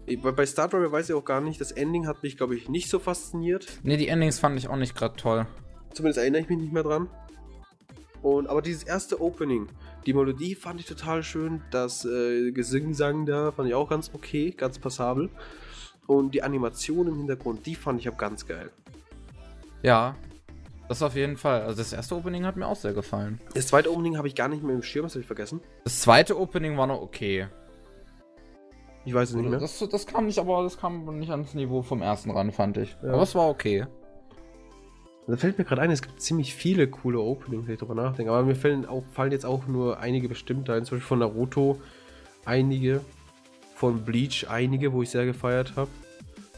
[0.06, 2.56] Ich- Bei bei Star Driver weiß ich auch gar nicht, das Ending hat mich, glaube
[2.56, 3.68] ich, nicht so fasziniert.
[3.84, 5.48] Ne, die Endings fand ich auch nicht gerade toll.
[5.94, 7.10] Zumindest erinnere ich mich nicht mehr dran.
[8.22, 9.68] Und, aber dieses erste Opening,
[10.08, 11.62] die Melodie fand ich total schön.
[11.70, 15.30] Das äh, Gesingsang da fand ich auch ganz okay, ganz passabel.
[16.08, 18.72] Und die Animation im Hintergrund, die fand ich auch ganz geil.
[19.84, 20.15] Ja,
[20.88, 21.62] das auf jeden Fall.
[21.63, 23.41] Also das erste Opening hat mir auch sehr gefallen.
[23.54, 25.60] Das zweite Opening habe ich gar nicht mehr im Schirm, das habe ich vergessen.
[25.84, 27.48] Das zweite Opening war noch okay.
[29.04, 29.60] Ich weiß es nicht mehr.
[29.60, 32.96] Das, das kam nicht, aber das kam nicht ans Niveau vom ersten ran, fand ich.
[33.04, 33.13] Ja.
[33.13, 33.86] Aber es war okay.
[35.28, 38.32] Da fällt mir gerade ein, es gibt ziemlich viele coole Openings, wenn ich drüber nachdenke.
[38.32, 40.86] Aber mir fallen, auch, fallen jetzt auch nur einige bestimmt ein.
[40.86, 41.82] Zum Beispiel von Naruto
[42.46, 43.02] einige.
[43.76, 45.90] Von Bleach einige, wo ich sehr gefeiert habe.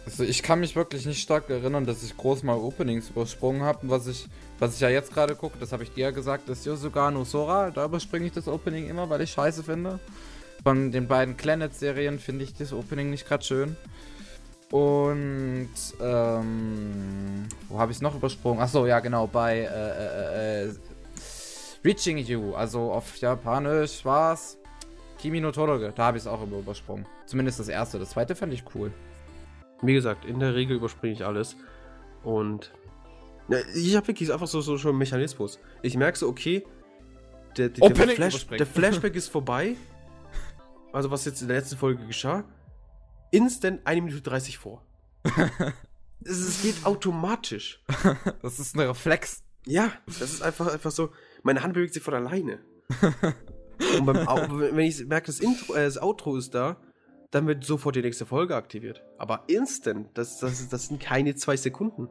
[0.06, 3.90] Also ich kann mich wirklich nicht stark erinnern, dass ich groß mal Openings übersprungen habe.
[3.90, 4.28] Was ich,
[4.60, 7.24] was ich ja jetzt gerade gucke, das habe ich dir ja gesagt, ist Yosuga no
[7.26, 7.72] Sora.
[7.72, 10.00] Da überspringe ich das Opening immer, weil ich scheiße finde.
[10.64, 13.78] Von den beiden Planet-Serien finde ich das Opening nicht gerade schön.
[14.72, 18.62] Und ähm, wo habe ich es noch übersprungen?
[18.62, 20.74] Achso, ja genau, bei äh, äh, äh,
[21.84, 24.58] Reaching You, also auf Japanisch war's
[25.18, 25.92] Kimi no Toroge.
[25.96, 27.06] Da habe ich es auch immer übersprungen.
[27.26, 28.00] Zumindest das erste.
[28.00, 28.92] Das zweite fand ich cool.
[29.82, 31.56] Wie gesagt, in der Regel überspringe ich alles.
[32.24, 32.72] Und
[33.50, 35.60] ja, ich habe wirklich einfach so, so schon einen Mechanismus.
[35.82, 36.64] Ich merke so, okay,
[37.58, 39.76] der, der, der, Flash, der Flashback ist vorbei.
[40.94, 42.44] Also was jetzt in der letzten Folge geschah.
[43.32, 44.86] Instant 1 Minute 30 vor.
[46.24, 47.84] es, geht automatisch.
[48.42, 49.44] Das ist ein Reflex.
[49.66, 51.12] Ja, das ist einfach, einfach so.
[51.44, 52.60] Meine Hand bewegt sich von alleine.
[53.98, 56.78] Und beim, wenn ich merke, das, Intro, äh, das Outro ist da,
[57.32, 59.04] dann wird sofort die nächste Folge aktiviert.
[59.18, 62.10] Aber instant, das, das, das sind keine zwei Sekunden.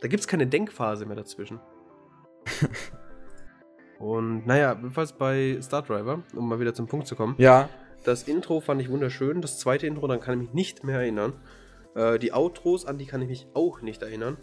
[0.00, 1.60] Da gibt es keine Denkphase mehr dazwischen.
[3.98, 7.34] Und naja, jedenfalls bei Star Driver, um mal wieder zum Punkt zu kommen.
[7.38, 7.68] Ja.
[8.04, 9.40] Das Intro fand ich wunderschön.
[9.40, 11.32] Das zweite Intro, dann kann ich mich nicht mehr erinnern.
[11.94, 14.36] Äh, die Outros, an die kann ich mich auch nicht erinnern.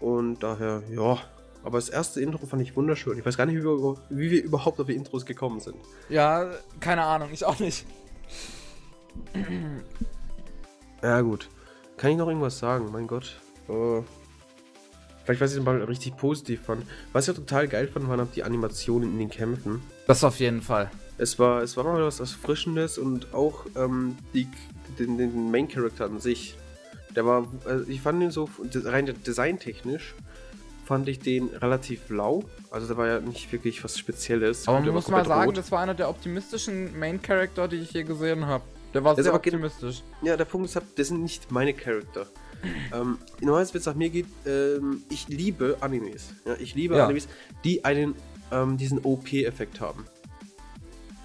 [0.00, 1.18] Und daher, ja.
[1.64, 3.18] Aber das erste Intro fand ich wunderschön.
[3.18, 5.76] Ich weiß gar nicht, wie wir, wie wir überhaupt auf die Intros gekommen sind.
[6.08, 7.84] Ja, keine Ahnung, ich auch nicht.
[11.02, 11.48] Ja, gut.
[11.96, 12.90] Kann ich noch irgendwas sagen?
[12.92, 13.40] Mein Gott.
[13.68, 14.02] Äh,
[15.24, 16.86] vielleicht, was ich mal richtig positiv fand.
[17.12, 19.82] Was ich auch total geil fand, waren auch die Animationen in den Kämpfen.
[20.06, 20.90] Das auf jeden Fall.
[21.18, 24.48] Es war, es war mal was Erfrischendes und auch ähm, die,
[24.98, 26.56] den, den Main Character an sich.
[27.14, 28.48] Der war, also ich fand ihn so
[28.84, 30.14] rein designtechnisch
[30.88, 32.44] fand ich den relativ lau.
[32.70, 34.66] Also der war ja nicht wirklich was Spezielles.
[34.66, 35.58] Aber man muss mal sagen, rot.
[35.58, 38.64] das war einer der optimistischen Main Character, die ich je gesehen habe.
[38.94, 40.02] Der war Das sehr optimistisch.
[40.22, 42.26] Ja, der Punkt ist, halt, das sind nicht meine Charakter.
[42.94, 46.32] ähm, normalerweise, wenn es nach mir geht, ähm, ich liebe Animes.
[46.46, 47.04] Ja, ich liebe Ja.
[47.04, 47.28] Animes,
[47.64, 48.14] die einen,
[48.50, 50.06] ähm, diesen OP-Effekt haben.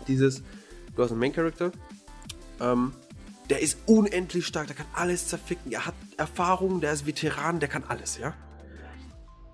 [0.08, 0.44] Dieses,
[0.96, 1.72] du hast einen Main-Character,
[2.60, 2.94] ähm,
[3.50, 7.70] der ist unendlich stark, der kann alles zerficken, er hat Erfahrung, der ist Veteran, der
[7.70, 8.34] kann alles, ja.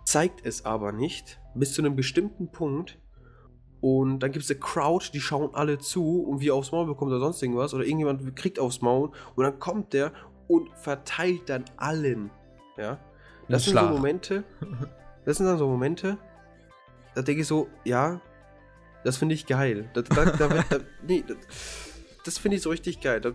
[0.05, 2.97] Zeigt es aber nicht, bis zu einem bestimmten Punkt,
[3.81, 6.85] und dann gibt es eine Crowd, die schauen alle zu und wie er aufs Maul
[6.85, 7.73] bekommt oder sonst irgendwas.
[7.73, 10.12] Oder irgendjemand kriegt aufs Maul und dann kommt der
[10.47, 12.29] und verteilt dann allen.
[12.77, 12.99] Ja.
[13.47, 13.91] Das sind so Schlag.
[13.91, 14.43] Momente.
[15.25, 16.17] Das sind dann so Momente.
[17.15, 18.19] Da denke ich so, ja,
[19.03, 19.89] das finde ich geil.
[19.93, 20.63] Da, da, da,
[21.07, 21.23] nee,
[22.23, 23.21] das, finde ich so richtig geil.
[23.21, 23.31] Da,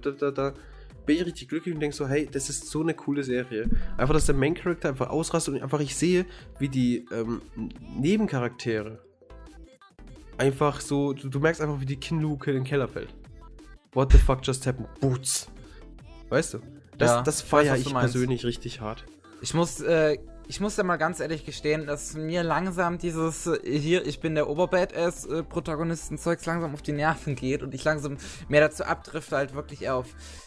[1.06, 3.68] bin ich richtig glücklich und denke so, hey, das ist so eine coole Serie.
[3.96, 6.24] Einfach, dass der Main Character einfach ausrastet und einfach ich sehe,
[6.58, 7.42] wie die ähm,
[7.98, 9.00] Nebencharaktere
[10.38, 13.14] einfach so, du, du merkst einfach, wie die Kinnluke in den Keller fällt.
[13.92, 14.88] What the fuck just happened?
[15.00, 15.48] Boots.
[16.28, 16.58] Weißt du?
[16.98, 19.04] Das, Ja, das feiere ich persönlich richtig hart.
[19.40, 23.58] Ich muss, äh, ich muss ja mal ganz ehrlich gestehen, dass mir langsam dieses äh,
[23.78, 28.16] hier, ich bin der Oberbadass-Protagonisten-Zeugs langsam auf die Nerven geht und ich langsam
[28.48, 30.06] mehr dazu abdrifte, halt wirklich eher auf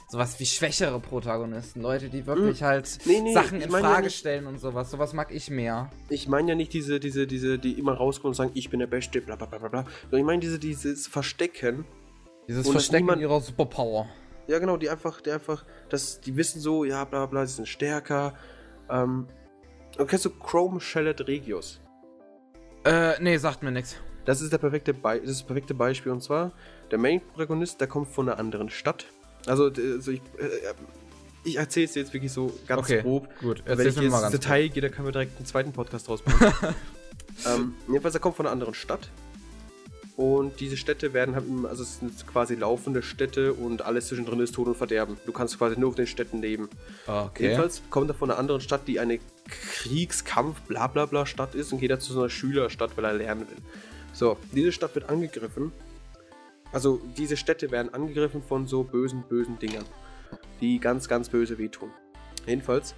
[0.10, 1.82] sowas wie schwächere Protagonisten.
[1.82, 2.98] Leute, die wirklich halt Hm.
[3.12, 4.92] Nee, nee, Sachen in meine ja Frage nicht- stellen und sowas.
[4.92, 5.90] Sowas mag ich mehr.
[6.10, 8.88] Ich meine ja nicht diese, diese, diese, die immer rauskommen und sagen, ich bin der
[8.88, 9.86] Beste, bla bla bla bla bla.
[10.04, 11.86] Sondern ich meine diese, dieses Verstecken.
[12.48, 14.08] Dieses Verstecken ihrer Superpower.
[14.48, 17.68] Ja, genau, die einfach, die einfach, das, die wissen so, ja, bla bla, sie sind
[17.68, 18.34] stärker.
[18.90, 19.28] Ähm,
[20.06, 21.80] kennst du Chrome Shellet Regius?
[22.86, 23.98] Äh, nee, sagt mir nichts.
[24.26, 26.12] Das ist der perfekte Be das, das perfekte Beispiel.
[26.12, 26.52] Und zwar,
[26.92, 29.06] der Main-Protagonist, der kommt von einer anderen Stadt.
[29.46, 30.74] Also, also ich, äh,
[31.44, 33.30] ich erzähle es jetzt wirklich so ganz Okay, grob.
[33.40, 33.64] gut.
[33.66, 36.76] Wenn ich jetzt ins Detail gehe, dann können wir direkt einen zweiten Podcast draus machen.
[37.46, 39.10] ähm, jedenfalls, er kommt von einer anderen Stadt.
[40.18, 44.56] Und diese Städte werden halt, also es sind quasi laufende Städte und alles zwischendrin ist
[44.56, 45.16] Tod und Verderben.
[45.28, 46.70] Du kannst quasi nur auf den Städten leben.
[47.06, 47.44] Okay.
[47.44, 51.72] Jedenfalls kommt er von einer anderen Stadt, die eine Kriegskampf, bla bla bla Stadt ist
[51.72, 53.58] und geht er zu so einer Schülerstadt, weil er lernen will.
[54.12, 55.72] So, diese Stadt wird angegriffen.
[56.72, 59.86] Also diese Städte werden angegriffen von so bösen, bösen Dingern,
[60.62, 61.92] die ganz, ganz böse wehtun.
[62.48, 62.96] Jedenfalls,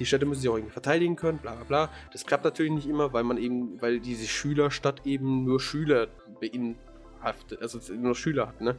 [0.00, 1.90] die Städte müssen sich auch irgendwie verteidigen können, bla bla bla.
[2.12, 6.08] Das klappt natürlich nicht immer, weil man eben, weil diese Schülerstadt eben nur Schüler
[6.40, 8.76] beinhaftet, also nur Schüler hat, ne?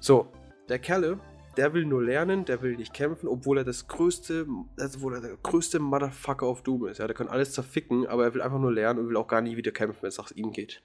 [0.00, 0.30] So,
[0.68, 1.20] der Kerle,
[1.56, 4.46] der will nur lernen, der will nicht kämpfen, obwohl er das größte,
[4.78, 6.98] also obwohl er der größte Motherfucker auf Doom ist.
[6.98, 9.40] Ja, der kann alles zerficken, aber er will einfach nur lernen und will auch gar
[9.40, 10.82] nie wieder kämpfen, wenn es nach ihm geht.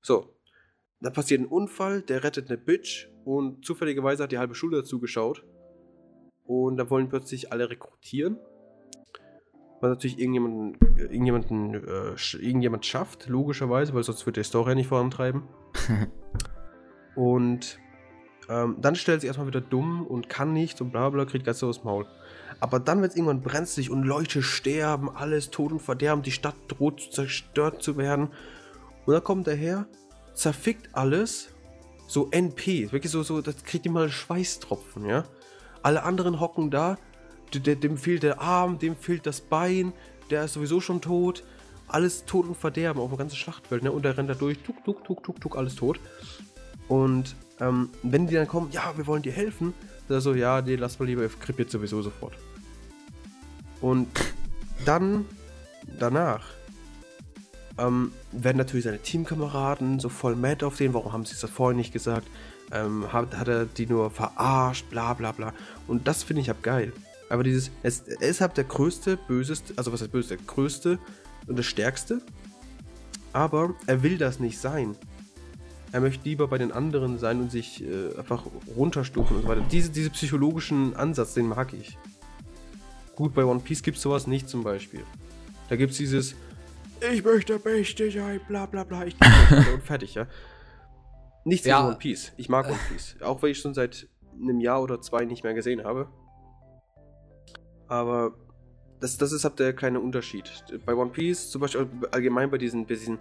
[0.00, 0.34] So,
[1.00, 5.00] da passiert ein Unfall, der rettet eine Bitch und zufälligerweise hat die halbe Schule dazu
[5.00, 5.44] geschaut.
[6.50, 8.36] Und da wollen plötzlich alle rekrutieren.
[9.80, 15.44] Was natürlich irgendjemanden, irgendjemanden, äh, irgendjemand schafft, logischerweise, weil sonst wird die Story nicht vorantreiben.
[17.14, 17.78] und
[18.48, 21.60] ähm, dann stellt sich erstmal wieder dumm und kann nichts und bla bla, kriegt ganz
[21.60, 22.04] so aus Maul.
[22.58, 26.56] Aber dann wird es irgendwann brenzlig und Leute sterben, alles tot und verderben, die Stadt
[26.66, 28.30] droht zerstört zu werden.
[29.06, 29.86] Und dann kommt er her,
[30.34, 31.54] zerfickt alles,
[32.08, 35.26] so NP, wirklich so, so, das kriegt immer Schweißtropfen, ja.
[35.82, 36.96] Alle anderen hocken da,
[37.54, 39.92] dem fehlt der Arm, dem fehlt das Bein,
[40.30, 41.44] der ist sowieso schon tot.
[41.88, 43.90] Alles tot und verderben auf dem ganzen Schlachtfeld, ne?
[43.90, 45.98] Und der rennt da durch, tuk, tuk, tuk, tuk, tuk, alles tot.
[46.86, 49.74] Und ähm, wenn die dann kommen, ja, wir wollen dir helfen,
[50.08, 52.34] dann so, ja, nee, lass mal lieber, ihr krepiert sowieso sofort.
[53.80, 54.08] Und
[54.84, 55.24] dann,
[55.98, 56.44] danach,
[57.78, 61.76] ähm, werden natürlich seine Teamkameraden so voll mad auf den, warum haben sie das vorher
[61.76, 62.26] nicht gesagt?
[62.72, 65.52] Ähm, hat, hat, er die nur verarscht, bla bla bla.
[65.88, 66.92] Und das finde ich halt geil.
[67.28, 70.98] Aber dieses, es, er ist halt der größte, böseste, also was heißt böse, der größte
[71.46, 72.20] und der stärkste.
[73.32, 74.96] Aber er will das nicht sein.
[75.92, 78.44] Er möchte lieber bei den anderen sein und sich äh, einfach
[78.76, 79.64] runterstufen und so weiter.
[79.70, 81.98] Diese, diese psychologischen Ansatz, den mag ich.
[83.16, 85.02] Gut, bei One Piece gibt es sowas nicht zum Beispiel.
[85.68, 86.34] Da gibt es dieses,
[87.12, 87.58] ich möchte
[88.10, 89.16] sein, bla bla bla, ich
[89.74, 90.26] und fertig, ja.
[91.50, 91.78] Nichts ja.
[91.78, 92.32] gegen One Piece.
[92.36, 93.16] Ich mag One Piece.
[93.22, 94.08] Auch wenn ich schon seit
[94.40, 96.08] einem Jahr oder zwei nicht mehr gesehen habe.
[97.88, 98.36] Aber
[99.00, 100.48] das, das ist halt der kleine Unterschied.
[100.86, 103.18] Bei One Piece, zum Beispiel allgemein bei diesen, bei diesen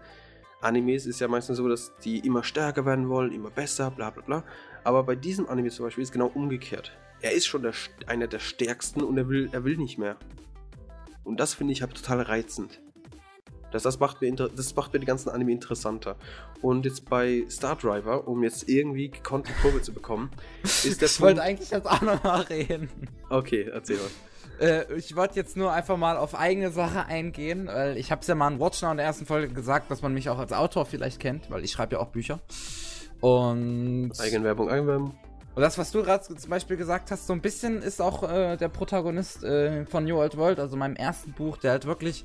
[0.61, 4.21] Animes, ist ja meistens so, dass die immer stärker werden wollen, immer besser, bla bla
[4.21, 4.43] bla.
[4.83, 6.95] Aber bei diesem Anime zum Beispiel ist genau umgekehrt.
[7.21, 7.73] Er ist schon der,
[8.05, 10.17] einer der stärksten und er will, er will nicht mehr.
[11.23, 12.79] Und das finde ich halt total reizend.
[13.71, 16.15] Das, das, macht mir das macht mir die ganzen Anime interessanter.
[16.61, 20.31] Und jetzt bei Star Driver, um jetzt irgendwie gekonnt die Kurve zu bekommen,
[20.63, 22.89] ist der Ich wollte eigentlich jetzt auch nochmal reden.
[23.29, 24.09] Okay, erzähl mal.
[24.59, 28.27] Äh, ich wollte jetzt nur einfach mal auf eigene Sache eingehen, weil ich habe es
[28.27, 30.85] ja mal in Watchnow in der ersten Folge gesagt, dass man mich auch als Autor
[30.85, 32.39] vielleicht kennt, weil ich schreibe ja auch Bücher.
[33.21, 34.11] Und.
[34.19, 35.13] Eigenwerbung, Eigenwerbung.
[35.55, 38.55] Und das, was du gerade zum Beispiel gesagt hast, so ein bisschen ist auch äh,
[38.55, 42.23] der Protagonist äh, von New Old World, also meinem ersten Buch, der halt wirklich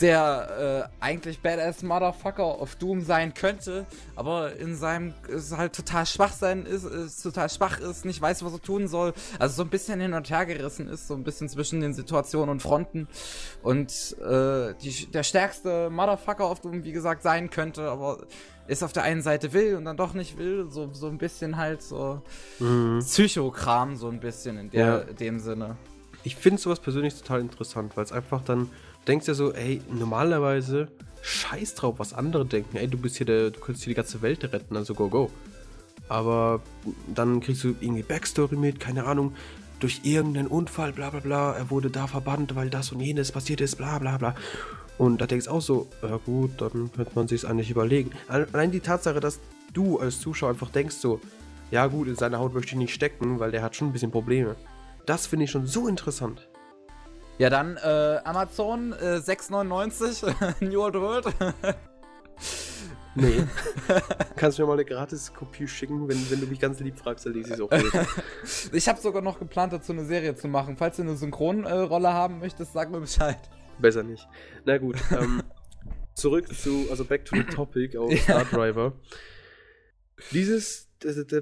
[0.00, 6.06] der äh, eigentlich Badass Motherfucker of Doom sein könnte, aber in seinem ist halt total
[6.06, 9.62] schwach sein ist, ist, total schwach ist, nicht weiß, was er tun soll, also so
[9.62, 13.08] ein bisschen hin und her gerissen ist, so ein bisschen zwischen den Situationen und Fronten
[13.62, 18.18] und äh, die, der stärkste Motherfucker of Doom, wie gesagt, sein könnte, aber
[18.68, 21.56] ist auf der einen Seite will und dann doch nicht will, so, so ein bisschen
[21.56, 22.22] halt so
[22.58, 23.00] mhm.
[23.00, 24.98] Psychokram, so ein bisschen in der, ja.
[25.00, 25.76] dem Sinne.
[26.22, 28.70] Ich finde sowas persönlich total interessant, weil es einfach dann
[29.08, 30.88] denkst ja so, ey, normalerweise
[31.22, 32.76] scheiß drauf, was andere denken.
[32.76, 35.30] Ey, du bist hier der, du kannst hier die ganze Welt retten, also go, go.
[36.08, 36.60] Aber
[37.14, 39.34] dann kriegst du irgendwie Backstory mit, keine Ahnung,
[39.80, 43.60] durch irgendeinen Unfall, bla bla bla, er wurde da verbannt, weil das und jenes passiert
[43.60, 44.34] ist, bla bla bla.
[44.96, 48.10] Und da denkst du auch so, ja gut, dann könnte man sich eigentlich überlegen.
[48.26, 49.38] Allein die Tatsache, dass
[49.72, 51.20] du als Zuschauer einfach denkst so,
[51.70, 54.10] ja gut, in seiner Haut möchte ich nicht stecken, weil der hat schon ein bisschen
[54.10, 54.56] Probleme.
[55.06, 56.47] Das finde ich schon so interessant.
[57.38, 61.26] Ja, dann äh, Amazon äh, 6,99 New World World.
[63.14, 63.44] nee.
[64.36, 67.26] Kannst du mir mal eine gratis Kopie schicken, wenn, wenn du mich ganz lieb fragst,
[67.26, 67.70] dann lese ich es auch.
[68.72, 70.76] ich habe sogar noch geplant, dazu eine Serie zu machen.
[70.76, 73.38] Falls du eine Synchronrolle haben möchtest, sag mir Bescheid.
[73.78, 74.26] Besser nicht.
[74.64, 75.44] Na gut, ähm,
[76.14, 78.12] zurück zu, also back to the topic auf.
[78.18, 78.94] Star Driver.
[80.32, 80.88] Dieses,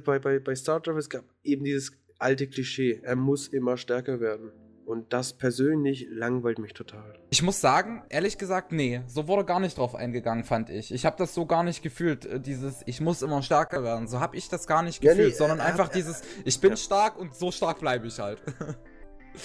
[0.05, 4.21] bei, bei, bei Star Driver, es gab eben dieses alte Klischee, er muss immer stärker
[4.21, 4.53] werden.
[4.87, 7.19] Und das persönlich langweilt mich total.
[7.31, 10.95] Ich muss sagen, ehrlich gesagt, nee, so wurde gar nicht drauf eingegangen, fand ich.
[10.95, 14.07] Ich habe das so gar nicht gefühlt, äh, dieses ich muss immer stärker werden.
[14.07, 16.61] So habe ich das gar nicht gefühlt, ja, nee, sondern äh, einfach äh, dieses ich
[16.61, 16.77] bin ja.
[16.77, 18.41] stark und so stark bleibe ich halt.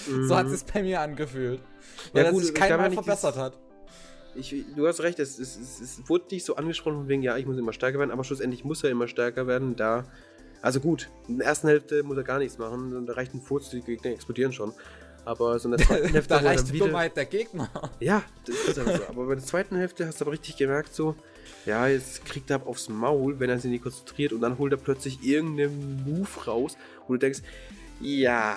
[0.08, 0.24] mhm.
[0.28, 1.60] So hat es bei mir angefühlt.
[2.12, 3.58] Weil ja, gut, sich keiner verbessert hat.
[4.36, 7.36] ich, du hast recht, es, es, es, es wurde nicht so angesprochen von wegen, ja,
[7.36, 10.04] ich muss immer stärker werden, aber schlussendlich muss er immer stärker werden, da.
[10.62, 13.70] Also gut, in der ersten Hälfte muss er gar nichts machen, da reicht ein Furz,
[13.70, 14.72] die Gegner explodieren schon.
[15.24, 16.28] Aber so in der zweiten Hälfte.
[16.28, 17.70] da er reicht die Dummheit der Gegner.
[18.00, 19.04] Ja, das ist aber so.
[19.08, 21.14] Aber bei der zweiten Hälfte hast du aber richtig gemerkt, so,
[21.66, 24.78] ja, jetzt kriegt er aufs Maul, wenn er sich nicht konzentriert und dann holt er
[24.78, 27.40] plötzlich irgendeinen Move raus, wo du denkst,
[28.00, 28.56] ja,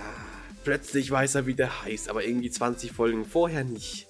[0.63, 4.07] plötzlich weiß er, wie der heißt, aber irgendwie 20 Folgen vorher nicht.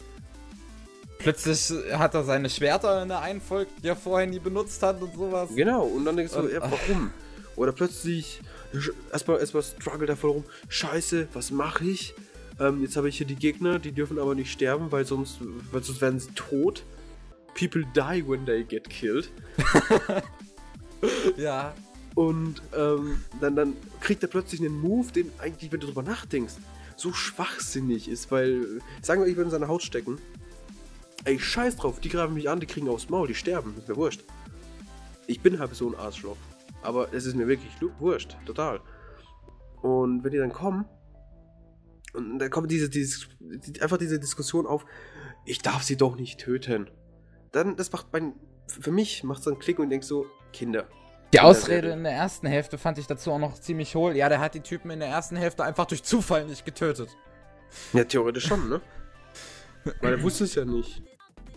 [1.19, 5.01] Plötzlich hat er seine Schwerter in der einen Folge, die er vorher nie benutzt hat
[5.01, 5.49] und sowas.
[5.55, 7.11] Genau, und dann denkst du, ja, warum?
[7.55, 8.41] Oder plötzlich,
[9.11, 12.13] erstmal erstmal struggle da voll rum, scheiße, was mache ich?
[12.59, 15.39] Ähm, jetzt habe ich hier die Gegner, die dürfen aber nicht sterben, weil sonst,
[15.71, 16.83] weil sonst werden sie tot.
[17.57, 19.29] People die when they get killed.
[21.37, 21.73] Ja.
[22.15, 26.53] Und ähm, dann, dann kriegt er plötzlich einen Move, den eigentlich, wenn du drüber nachdenkst,
[26.95, 30.17] so schwachsinnig ist, weil, sagen wir, ich würde in seine Haut stecken.
[31.25, 33.97] Ey, scheiß drauf, die greifen mich an, die kriegen aufs Maul, die sterben, ist mir
[33.97, 34.23] wurscht.
[35.27, 36.37] Ich bin halt so ein Arschloch.
[36.83, 38.79] Aber es ist mir wirklich wurscht, total.
[39.81, 40.85] Und wenn die dann kommen,
[42.15, 44.85] und dann kommt diese, dieses, die, einfach diese Diskussion auf,
[45.45, 46.89] ich darf sie doch nicht töten.
[47.51, 48.33] Dann, das macht mein,
[48.67, 50.87] für mich macht es einen Klick und ich denk so, Kinder,
[51.33, 54.15] Die Ausrede in der ersten Hälfte fand ich dazu auch noch ziemlich hohl.
[54.15, 57.09] Ja, der hat die Typen in der ersten Hälfte einfach durch Zufall nicht getötet.
[57.93, 58.81] Ja, theoretisch schon, ne?
[60.01, 61.03] Weil er wusste es ja nicht.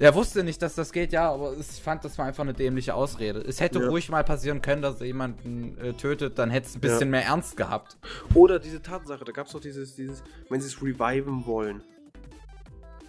[0.00, 2.94] Er wusste nicht, dass das geht, ja, aber ich fand, das war einfach eine dämliche
[2.94, 3.40] Ausrede.
[3.40, 3.88] Es hätte Ja.
[3.88, 7.24] ruhig mal passieren können, dass er jemanden äh, tötet, dann hätte es ein bisschen mehr
[7.24, 7.96] Ernst gehabt.
[8.34, 11.82] Oder diese Tatsache, da gab es doch dieses, dieses, wenn sie es reviven wollen.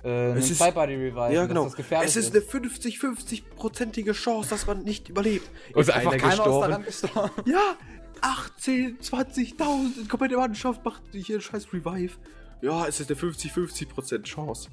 [0.03, 1.65] Äh, Es ein ist- Zwei-Body Revive, ja, genau.
[1.65, 5.49] das gefährlich Es ist eine 50-50-prozentige Chance, dass man nicht überlebt.
[5.73, 6.69] Und Ist einfach einer keiner ist gestorben.
[6.69, 7.31] daran gestorben.
[7.51, 7.75] Ja,
[8.21, 12.13] 18, 20.000, komplette Mannschaft macht hier einen scheiß Revive.
[12.61, 14.69] Ja, es ist eine 50-50% Chance.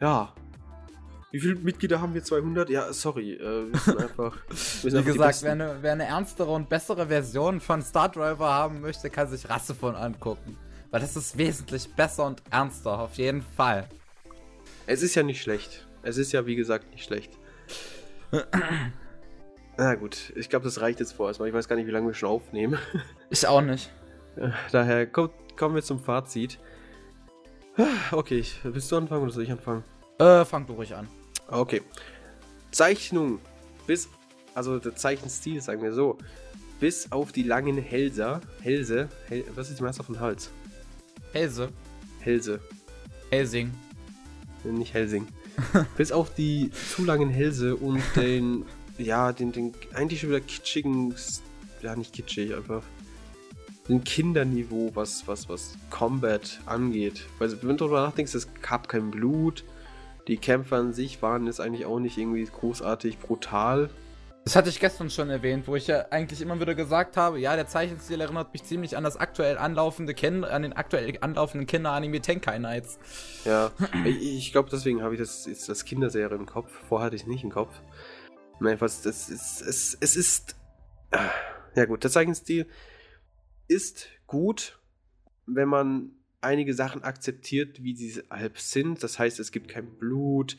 [0.00, 0.34] Ja.
[1.32, 2.24] Wie viele Mitglieder haben wir?
[2.24, 2.68] 200?
[2.70, 3.34] Ja, sorry.
[3.34, 4.36] Äh, wir sind einfach.
[4.48, 8.08] Wir sind Wie einfach gesagt, wer eine, wer eine ernstere und bessere Version von Star
[8.08, 10.56] Driver haben möchte, kann sich Rasse von angucken.
[10.90, 13.88] Weil das ist wesentlich besser und ernster, auf jeden Fall.
[14.86, 15.86] Es ist ja nicht schlecht.
[16.02, 17.38] Es ist ja, wie gesagt, nicht schlecht.
[19.76, 21.46] Na gut, ich glaube, das reicht jetzt vorerst mal.
[21.48, 22.78] Ich weiß gar nicht, wie lange wir schon aufnehmen.
[23.32, 23.92] Ich auch nicht.
[24.34, 26.58] Äh, Daher kommt, kommen wir zum Fazit.
[28.10, 29.84] Okay, ich- willst du anfangen oder soll ich anfangen?
[30.18, 31.06] Äh, fang du ruhig an.
[31.50, 31.82] Okay.
[32.70, 33.40] Zeichnung.
[33.86, 34.08] Bis,
[34.54, 36.18] also der Zeichenstil, sagen wir so.
[36.78, 38.40] Bis auf die langen Hälser.
[38.62, 39.08] Hälse.
[39.28, 40.50] Hel, was ist die Meister von Hals?
[41.32, 41.70] Helse.
[42.20, 42.60] Hälse.
[43.30, 43.72] Helsing.
[44.64, 45.26] Nicht Helsing.
[45.96, 48.64] Bis auf die zu langen Hälse und den,
[48.98, 51.14] ja, den, den eigentlich schon wieder kitschigen,
[51.82, 52.82] ja, nicht kitschig, einfach
[53.88, 57.26] den Kinderniveau, was, was, was Combat angeht.
[57.38, 59.64] Weil, wenn du darüber nachdenkst, es gab kein Blut.
[60.28, 63.90] Die Kämpfe an sich waren jetzt eigentlich auch nicht irgendwie großartig brutal.
[64.44, 67.54] Das hatte ich gestern schon erwähnt, wo ich ja eigentlich immer wieder gesagt habe, ja,
[67.56, 72.20] der Zeichenstil erinnert mich ziemlich an das aktuell anlaufende Kinder, an den aktuell anlaufenden Kinder-Anime
[72.20, 72.98] Tenkai Nights.
[73.44, 73.70] Ja,
[74.04, 76.72] ich, glaube, deswegen habe ich das jetzt das Kinderserie im Kopf.
[76.88, 77.74] Vorher hatte ich es nicht im Kopf.
[78.60, 80.56] Nein, was das ist, es, es ist.
[81.10, 81.30] ah,
[81.74, 82.66] Ja gut, der Zeichenstil
[83.68, 84.80] ist gut,
[85.46, 89.02] wenn man einige Sachen akzeptiert, wie sie halb sind.
[89.02, 90.56] Das heißt, es gibt kein Blut.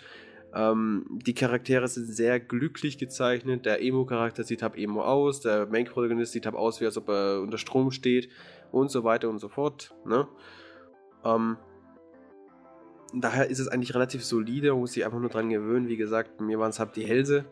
[0.53, 3.65] Ähm, die Charaktere sind sehr glücklich gezeichnet.
[3.65, 5.41] Der Emo-Charakter sieht halt Emo aus.
[5.41, 8.29] Der Main-Protagonist sieht halt aus, wie als ob er unter Strom steht.
[8.71, 9.93] Und so weiter und so fort.
[10.05, 10.27] Ne?
[11.25, 11.57] Ähm,
[13.13, 14.71] daher ist es eigentlich relativ solide.
[14.71, 15.87] Man muss sich einfach nur dran gewöhnen.
[15.87, 17.45] Wie gesagt, mir waren es halt die Hälse.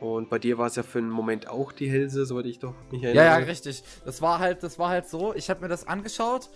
[0.00, 2.74] Und bei dir war es ja für einen Moment auch die Hälse, soweit ich doch
[2.92, 3.24] mich erinnere.
[3.24, 3.82] Ja, ja, richtig.
[4.04, 6.48] Das war halt, das war halt so, ich habe mir das angeschaut,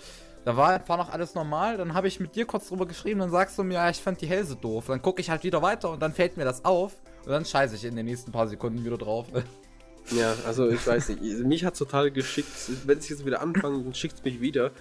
[0.45, 3.31] da war, war noch alles normal, dann habe ich mit dir kurz drüber geschrieben, dann
[3.31, 4.87] sagst du mir, ja, ich fand die Hälse doof.
[4.89, 7.77] Dann gucke ich halt wieder weiter und dann fällt mir das auf und dann scheiße
[7.77, 9.27] ich in den nächsten paar Sekunden wieder drauf.
[10.11, 11.23] Ja, also ich weiß nicht.
[11.47, 12.49] Mich hat total geschickt.
[12.85, 14.73] Wenn es jetzt wieder anfangen, dann schickt es mich wieder.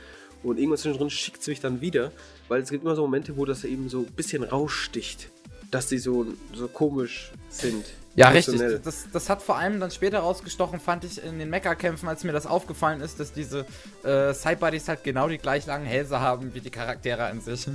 [0.41, 2.11] Und irgendwann zwischendrin schickt es mich dann wieder.
[2.47, 5.29] Weil es gibt immer so Momente, wo das eben so ein bisschen raussticht.
[5.69, 7.85] Dass die so, so komisch sind.
[8.15, 8.61] Ja, richtig.
[8.83, 12.33] Das, das hat vor allem dann später rausgestochen, fand ich in den Mecha-Kämpfen, als mir
[12.33, 13.65] das aufgefallen ist, dass diese
[14.03, 17.67] äh, Sidebodies halt genau die gleich langen Hälse haben wie die Charaktere an sich.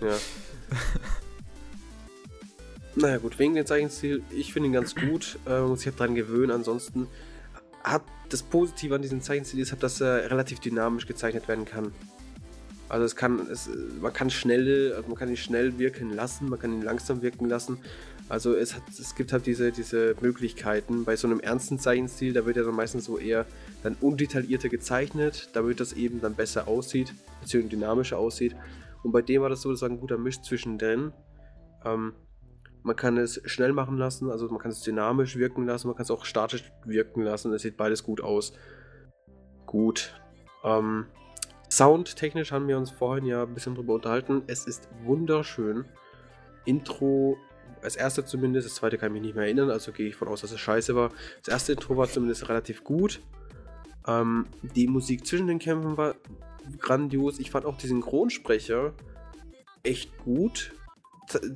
[0.00, 0.14] Ja.
[2.94, 5.38] naja gut, wegen dem Zeichenstil, ich finde ihn ganz gut.
[5.46, 6.52] Äh, man muss sich halt dran gewöhnen.
[6.52, 7.08] Ansonsten
[7.82, 11.92] hat das Positive an diesem Zeichenstil ist, halt, dass er relativ dynamisch gezeichnet werden kann.
[12.88, 13.70] Also es kann, es,
[14.00, 17.48] man kann schnell, also man kann ihn schnell wirken lassen, man kann ihn langsam wirken
[17.48, 17.78] lassen.
[18.28, 21.04] Also es, hat, es gibt halt diese, diese Möglichkeiten.
[21.04, 23.46] Bei so einem ernsten Zeichenstil, da wird ja dann meistens so eher
[23.82, 28.56] dann undetaillierter gezeichnet, damit das eben dann besser aussieht, beziehungsweise dynamischer aussieht.
[29.02, 31.12] Und bei dem war das so, das war ein guter Misch zwischendrin.
[31.84, 32.14] Ähm,
[32.84, 36.04] Man kann es schnell machen lassen, also man kann es dynamisch wirken lassen, man kann
[36.04, 37.52] es auch statisch wirken lassen.
[37.52, 38.54] Es sieht beides gut aus.
[39.66, 40.20] Gut.
[40.64, 41.06] Ähm,
[41.70, 44.42] Soundtechnisch haben wir uns vorhin ja ein bisschen drüber unterhalten.
[44.46, 45.84] Es ist wunderschön.
[46.64, 47.36] Intro,
[47.82, 50.28] als erste zumindest, das zweite kann ich mich nicht mehr erinnern, also gehe ich von
[50.28, 51.10] aus, dass es scheiße war.
[51.42, 53.20] Das erste Intro war zumindest relativ gut.
[54.06, 56.14] Ähm, die Musik zwischen den Kämpfen war
[56.78, 57.38] grandios.
[57.38, 58.92] Ich fand auch die Synchronsprecher
[59.82, 60.72] echt gut.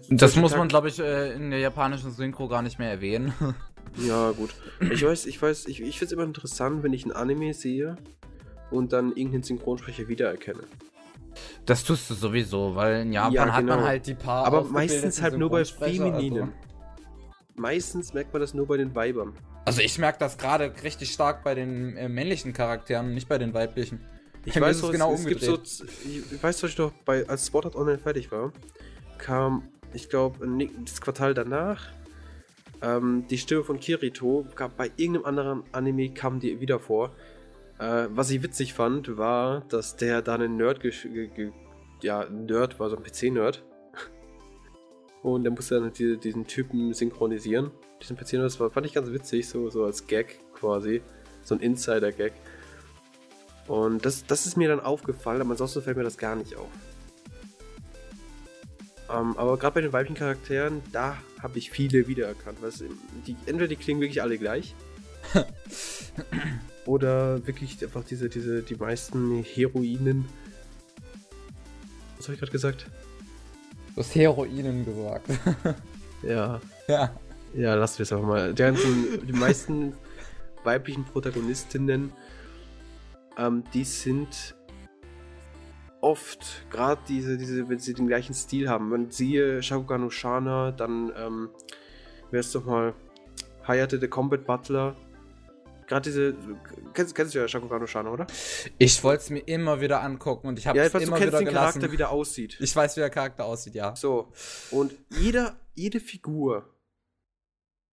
[0.08, 3.32] Das muss man, glaube ich, äh, in der japanischen Synchro gar nicht mehr erwähnen.
[3.98, 4.50] Ja, gut.
[4.90, 7.96] Ich weiß, ich weiß, ich, ich finde es immer interessant, wenn ich ein Anime sehe
[8.70, 10.64] und dann irgendeinen Synchronsprecher wiedererkenne.
[11.64, 13.54] Das tust du sowieso, weil in Japan ja, genau.
[13.54, 13.88] hat man genau.
[13.88, 14.46] halt die paar.
[14.46, 16.42] Aber meistens halt nur bei Femininen.
[16.42, 16.52] Also.
[17.56, 19.32] Meistens merkt man das nur bei den Weibern.
[19.64, 23.52] Also ich merke das gerade richtig stark bei den äh, männlichen Charakteren, nicht bei den
[23.52, 24.00] weiblichen.
[24.44, 27.74] Ich weiß, es, genau es gibt so, ich weiß, was ich doch bei, als Sport
[27.74, 28.52] Online fertig war,
[29.18, 30.46] kam, ich glaube,
[30.84, 31.88] das Quartal danach,
[32.80, 37.10] ähm, die Stimme von Kirito, gab bei irgendeinem anderen Anime kam die wieder vor.
[37.78, 40.80] Äh, was ich witzig fand, war, dass der da einen Nerd,
[42.02, 43.64] ja, Nerd war, so ein PC-Nerd.
[45.22, 47.70] Und der musste dann diese, diesen Typen synchronisieren.
[48.02, 51.02] Diesen PC-Nerd, das war, fand ich ganz witzig, so, so als Gag quasi.
[51.42, 52.32] So ein Insider-Gag.
[53.68, 56.70] Und das, das ist mir dann aufgefallen, aber ansonsten fällt mir das gar nicht auf.
[59.10, 62.58] Ähm, aber gerade bei den weiblichen Charakteren, da habe ich viele wiedererkannt.
[62.60, 62.82] Was,
[63.26, 64.74] die, entweder die klingen wirklich alle gleich.
[66.86, 70.26] oder wirklich einfach diese, diese, die meisten Heroinen.
[72.16, 72.86] Was habe ich gerade gesagt?
[73.94, 75.28] Du hast Heroinen gesagt.
[76.22, 76.60] ja.
[76.88, 77.14] Ja.
[77.54, 78.52] Ja, lassen wir es einfach mal.
[78.52, 79.94] Die, ganzen, die meisten
[80.64, 82.12] weiblichen Protagonistinnen,
[83.38, 84.54] ähm, die sind
[86.00, 88.90] oft, gerade diese, diese, wenn sie den gleichen Stil haben.
[88.90, 91.48] Wenn siehe Shakugan Oshana, dann, ähm,
[92.30, 92.94] wer ist doch mal,
[93.66, 94.94] Hayate the Combat Butler,
[95.86, 96.34] Gerade diese.
[96.94, 98.26] Kennst, kennst du ja Shakugan Oshana, oder?
[98.78, 101.26] Ich wollte es mir immer wieder angucken und ich habe ja, es immer du kennst
[101.26, 101.80] wieder den gelassen.
[101.80, 102.56] Charakter, wie der aussieht.
[102.60, 103.94] Ich weiß, wie der Charakter aussieht, ja.
[103.94, 104.32] So.
[104.70, 106.74] Und jeder, jede Figur,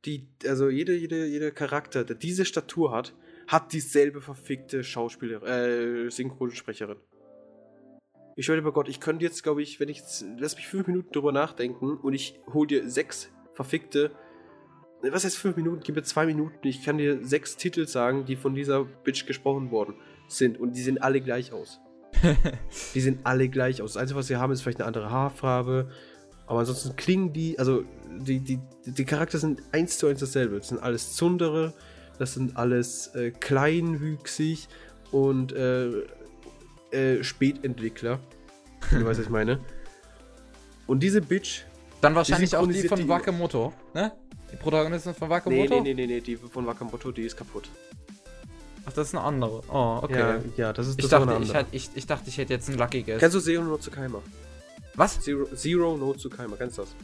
[0.06, 3.14] die, also jede, jede, jeder Charakter, der diese Statur hat,
[3.48, 6.98] hat dieselbe verfickte Schauspielerin, äh, Synchronsprecherin.
[8.36, 10.88] Ich schwöre bei Gott, ich könnte jetzt, glaube ich, wenn ich jetzt, lass mich fünf
[10.88, 14.12] Minuten drüber nachdenken und ich hole dir sechs verfickte
[15.12, 15.82] was heißt fünf Minuten?
[15.84, 16.68] Gib mir zwei Minuten.
[16.68, 19.96] Ich kann dir sechs Titel sagen, die von dieser Bitch gesprochen worden
[20.28, 20.60] sind.
[20.60, 21.80] Und die sehen alle gleich aus.
[22.94, 23.94] die sehen alle gleich aus.
[23.94, 25.90] Das Einzige, was sie haben, ist vielleicht eine andere Haarfarbe.
[26.48, 30.58] Aber ansonsten klingen die, also die, die, die Charakter sind eins zu eins dasselbe.
[30.58, 31.74] Das sind alles Zundere,
[32.20, 34.68] das sind alles äh, kleinwüchsig
[35.12, 35.90] und äh,
[36.92, 38.20] äh, Spätentwickler.
[38.92, 39.60] du weißt, was ich meine.
[40.86, 41.62] Und diese Bitch.
[42.02, 44.12] Dann wahrscheinlich auch die von Wakamoto, ne?
[44.54, 45.82] Die Protagonistin von Wakamoto?
[45.82, 47.70] Nee, nee, nee, nee, die von Wakamoto, die ist kaputt.
[48.86, 49.64] Ach, das ist eine andere.
[49.68, 50.20] Oh, okay.
[50.20, 52.54] Ja, ja das ist das ich dachte, eine ich, hatte, ich, ich, dachte, ich hätte
[52.54, 53.20] jetzt einen Lucky Guess.
[53.20, 54.22] Kennst du Zero no Tsukaima?
[54.94, 55.20] Was?
[55.22, 56.96] Zero, Zero no Tsukaima, kennst du das?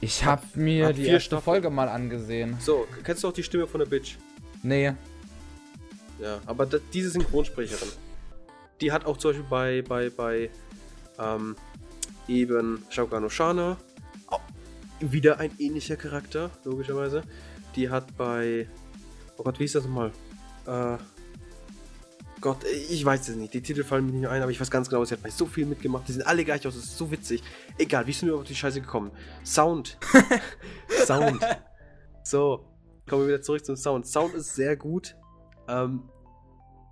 [0.00, 1.42] Ich habe mir Hat die erste Staffeln.
[1.44, 2.56] Folge mal angesehen.
[2.60, 4.16] So, kennst du auch die Stimme von der Bitch?
[4.62, 4.92] Nee.
[6.20, 7.88] Ja, aber da, diese Synchronsprecherin,
[8.80, 10.50] die hat auch zum Beispiel bei, bei, bei,
[11.18, 11.56] ähm,
[12.28, 13.76] eben Shaogan Oshana
[15.00, 17.22] wieder ein ähnlicher Charakter, logischerweise.
[17.76, 18.68] Die hat bei.
[19.36, 20.12] Oh Gott, wie ist das nochmal?
[20.66, 20.98] Äh.
[22.40, 23.52] Gott, ich weiß es nicht.
[23.52, 25.44] Die Titel fallen mir nicht ein, aber ich weiß ganz genau, sie hat bei so
[25.44, 26.08] viel mitgemacht.
[26.08, 26.74] Die sind alle gleich aus.
[26.74, 27.42] Das ist so witzig.
[27.76, 29.10] Egal, wie sind wir auf die Scheiße gekommen?
[29.44, 29.98] Sound.
[31.04, 31.44] Sound.
[32.22, 32.64] So,
[33.06, 34.06] kommen wir wieder zurück zum Sound.
[34.06, 35.16] Sound ist sehr gut.
[35.68, 36.08] Ähm,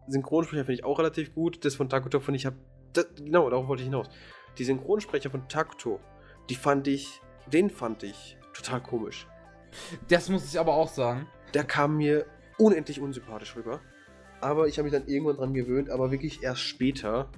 [0.07, 1.65] Synchronsprecher finde ich auch relativ gut.
[1.65, 2.55] Das von Takuto finde ich hab.
[2.93, 4.09] Das, genau, darauf wollte ich hinaus.
[4.59, 5.99] Die Synchronsprecher von Takuto,
[6.51, 9.27] die fand ich den fand ich total komisch.
[10.09, 11.27] Das muss ich aber auch sagen.
[11.55, 12.27] Der kam mir
[12.59, 13.81] unendlich unsympathisch rüber.
[14.41, 17.31] Aber ich habe mich dann irgendwann dran gewöhnt, aber wirklich erst später.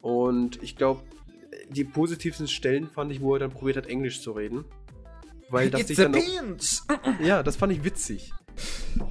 [0.00, 1.02] Und ich glaube,
[1.70, 4.64] die positivsten Stellen fand ich, wo er dann probiert hat, Englisch zu reden.
[5.48, 8.32] Weil das sich dann auch, Ja, das fand ich witzig.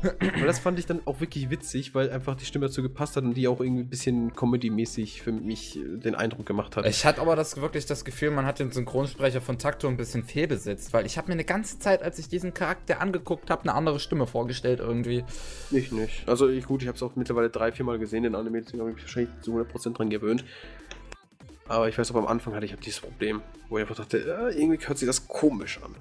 [0.09, 3.23] Weil das fand ich dann auch wirklich witzig, weil einfach die Stimme dazu gepasst hat
[3.23, 6.85] und die auch irgendwie ein bisschen comedy-mäßig für mich äh, den Eindruck gemacht hat.
[6.85, 10.23] Ich hatte aber das wirklich das Gefühl, man hat den Synchronsprecher von Takto ein bisschen
[10.23, 13.73] fehlbesetzt, weil ich habe mir eine ganze Zeit, als ich diesen Charakter angeguckt habe, eine
[13.73, 15.23] andere Stimme vorgestellt irgendwie.
[15.71, 16.27] Ich nicht.
[16.27, 18.79] Also ich, gut, ich habe es auch mittlerweile drei, vier Mal gesehen, den Anime, deswegen
[18.79, 20.45] habe ich mich wahrscheinlich zu 100% dran gewöhnt.
[21.67, 24.17] Aber ich weiß auch, am Anfang hatte ich halt dieses Problem, wo ich einfach dachte,
[24.17, 25.95] äh, irgendwie hört sich das komisch an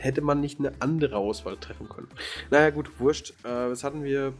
[0.00, 2.08] hätte man nicht eine andere Auswahl treffen können.
[2.50, 3.32] Naja, gut, wurscht.
[3.44, 4.32] Äh, was hatten wir?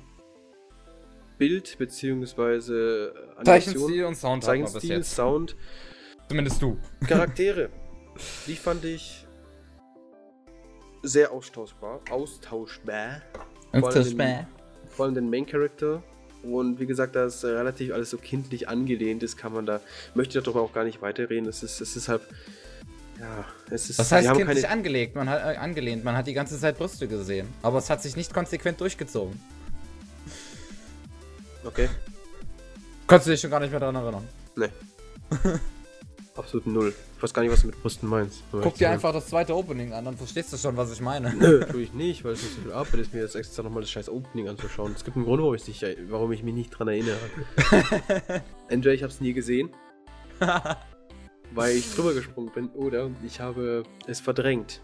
[1.39, 4.45] Bild beziehungsweise Zeichenstil und Sound.
[4.45, 5.57] Zeichenstil, Sound.
[6.29, 6.77] Zumindest du.
[7.07, 7.71] Charaktere.
[8.47, 9.27] Die fand ich
[11.03, 12.01] sehr austauschbar.
[12.11, 13.23] Austauschbar.
[13.73, 14.47] Vor allem, den,
[14.89, 16.03] vor allem den Main Character.
[16.43, 19.81] Und wie gesagt, da es relativ alles so kindlich angelehnt ist, kann man da,
[20.15, 21.49] möchte ich darüber auch gar nicht weiterreden.
[21.49, 22.23] Es ist, es ist halt,
[23.21, 23.99] ja, es ist.
[23.99, 24.73] Was heißt kindlich keine...
[24.73, 25.15] angelegt?
[25.15, 26.05] Man hat, äh, angelehnt?
[26.05, 27.49] Man hat die ganze Zeit Brüste gesehen.
[27.63, 29.39] Aber es hat sich nicht konsequent durchgezogen.
[31.65, 31.89] Okay.
[33.07, 34.29] Kannst du dich schon gar nicht mehr daran erinnern?
[34.57, 34.69] Nee.
[36.37, 36.95] Absolut null.
[37.17, 38.43] Ich weiß gar nicht, was du mit Brüsten meinst.
[38.51, 41.35] Guck dir einfach das zweite Opening an, dann verstehst du schon, was ich meine.
[41.35, 43.83] Nö, tue ich nicht, weil es nicht so viel Arbeit ist, mir jetzt extra nochmal
[43.83, 44.95] das scheiß Opening anzuschauen.
[44.97, 47.19] Es gibt einen Grund, warum ich, nicht, warum ich mich nicht dran erinnere.
[48.69, 49.69] Entweder ich habe es nie gesehen,
[51.53, 54.81] weil ich drüber gesprungen bin, oder ich habe es verdrängt.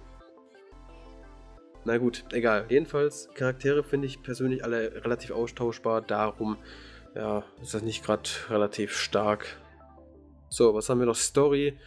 [1.84, 2.66] Na gut, egal.
[2.68, 6.02] Jedenfalls, Charaktere finde ich persönlich alle relativ austauschbar.
[6.02, 6.56] Darum,
[7.14, 9.56] ja, ist das nicht gerade relativ stark.
[10.48, 11.14] So, was haben wir noch?
[11.14, 11.78] Story.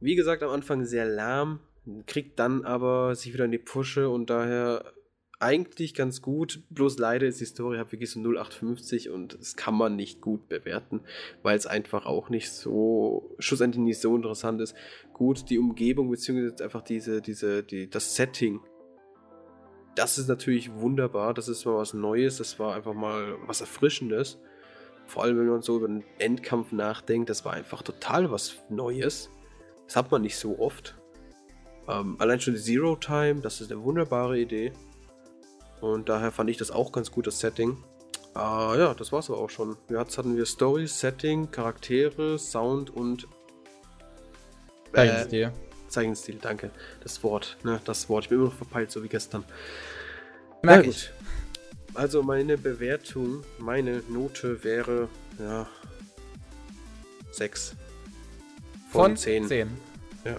[0.00, 1.60] Wie gesagt, am Anfang sehr lahm,
[2.06, 4.92] kriegt dann aber sich wieder in die Pusche und daher
[5.40, 6.62] eigentlich ganz gut.
[6.70, 10.48] Bloß leider ist die Story halt wirklich so 0850 und das kann man nicht gut
[10.48, 11.00] bewerten,
[11.42, 14.76] weil es einfach auch nicht so, schlussendlich nicht so interessant ist.
[15.14, 18.60] Gut, die Umgebung beziehungsweise einfach diese, diese, die, das Setting.
[19.96, 24.38] Das ist natürlich wunderbar, das ist mal was Neues, das war einfach mal was Erfrischendes.
[25.06, 29.30] Vor allem, wenn man so über den Endkampf nachdenkt, das war einfach total was Neues.
[29.86, 30.96] Das hat man nicht so oft.
[31.88, 34.72] Ähm, allein schon die Zero Time, das ist eine wunderbare Idee.
[35.80, 37.76] Und daher fand ich das auch ganz gut, das Setting.
[38.36, 39.76] Äh, ja, das war's aber auch schon.
[39.88, 43.26] Jetzt hatten wir Story, Setting, Charaktere, Sound und
[44.92, 45.52] äh, Zeichenstil.
[45.88, 46.70] Zeichenstil, danke.
[47.02, 48.24] Das Wort, ne, das Wort.
[48.24, 49.44] Ich bin immer noch verpeilt, so wie gestern.
[50.62, 51.10] Merk ich.
[51.94, 55.08] Also meine Bewertung, meine Note wäre,
[55.40, 55.66] ja,
[57.32, 57.74] 6.
[58.90, 59.48] Von, 10.
[59.48, 59.68] 10.
[60.24, 60.36] Ja.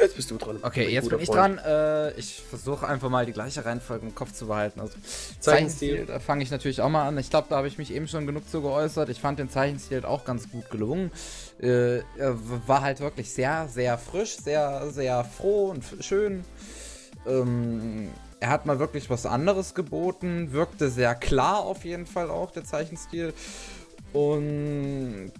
[0.00, 0.58] Jetzt bist du dran.
[0.62, 1.58] Okay, jetzt bin ich Freund.
[1.58, 1.64] dran.
[1.64, 4.80] Äh, ich versuche einfach mal die gleiche Reihenfolge im Kopf zu behalten.
[4.80, 4.94] Also
[5.40, 7.18] Zeichenstil, da fange ich natürlich auch mal an.
[7.18, 9.08] Ich glaube, da habe ich mich eben schon genug zu geäußert.
[9.08, 11.10] Ich fand den Zeichenstil auch ganz gut gelungen.
[11.60, 12.00] Äh,
[12.66, 16.44] war halt wirklich sehr, sehr frisch, sehr, sehr froh und schön.
[17.26, 22.52] Ähm, er hat mal wirklich was anderes geboten, wirkte sehr klar auf jeden Fall auch,
[22.52, 23.34] der Zeichenstil.
[24.12, 25.32] Und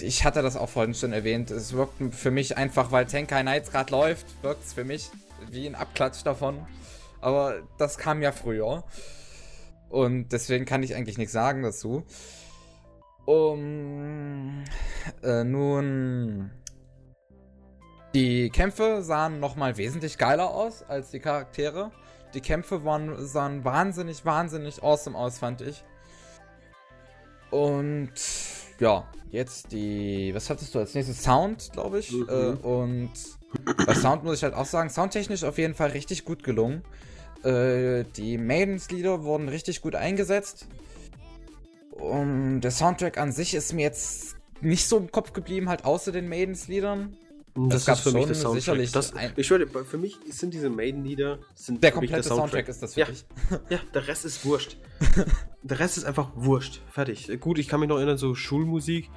[0.00, 3.70] ich hatte das auch vorhin schon erwähnt, es wirkt für mich einfach, weil Tenkai Knights
[3.70, 5.10] gerade läuft, wirkt es für mich
[5.50, 6.66] wie ein Abklatsch davon.
[7.20, 8.84] Aber das kam ja früher.
[9.88, 12.04] Und deswegen kann ich eigentlich nichts sagen dazu.
[13.26, 14.64] Um,
[15.22, 16.50] äh, nun,
[18.14, 21.90] die Kämpfe sahen nochmal wesentlich geiler aus als die Charaktere.
[22.34, 25.84] Die Kämpfe waren, sahen wahnsinnig, wahnsinnig awesome aus, fand ich.
[27.50, 28.12] Und
[28.78, 30.34] ja, jetzt die.
[30.34, 31.22] Was hattest du als nächstes?
[31.22, 32.12] Sound, glaube ich.
[32.12, 32.28] Mhm.
[32.28, 33.10] Äh, und
[33.86, 36.82] bei Sound muss ich halt auch sagen, soundtechnisch auf jeden Fall richtig gut gelungen.
[37.42, 40.66] Äh, die Maidens-Lieder wurden richtig gut eingesetzt.
[41.92, 46.12] Und der Soundtrack an sich ist mir jetzt nicht so im Kopf geblieben, halt außer
[46.12, 47.16] den Maidens-Liedern.
[47.54, 48.62] Das, das ist für mich das Soundtrack.
[48.62, 51.38] Sicherlich das, ich schwöre, für mich sind diese Maiden-Lieder.
[51.68, 52.66] Der komplette der Soundtrack.
[52.66, 52.68] Soundtrack.
[52.68, 53.24] ist das wirklich.
[53.50, 54.76] Ja, ja, der Rest ist wurscht.
[55.62, 56.80] der Rest ist einfach wurscht.
[56.90, 57.28] Fertig.
[57.40, 59.10] Gut, ich kann mich noch erinnern, so Schulmusik,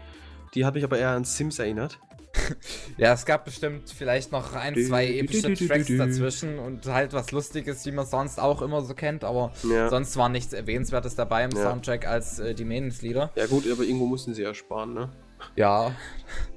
[0.56, 2.00] die hat mich aber eher an Sims erinnert.
[2.98, 7.86] ja, es gab bestimmt vielleicht noch ein, zwei epische Tracks dazwischen und halt was Lustiges,
[7.86, 9.90] wie man sonst auch immer so kennt, aber ja.
[9.90, 11.62] sonst war nichts Erwähnenswertes dabei im ja.
[11.62, 13.32] Soundtrack als äh, die Maidens-Lieder.
[13.36, 15.10] Ja, gut, aber irgendwo mussten sie ja sparen, ne?
[15.56, 15.96] Ja.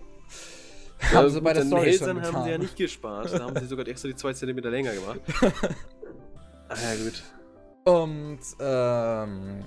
[1.12, 3.32] Haben sie bei der Story Hälsern haben sie ja nicht gespart.
[3.32, 5.20] Da haben sie sogar extra die 2 cm länger gemacht.
[6.68, 7.22] ah ja, gut.
[7.84, 9.64] Und, ähm.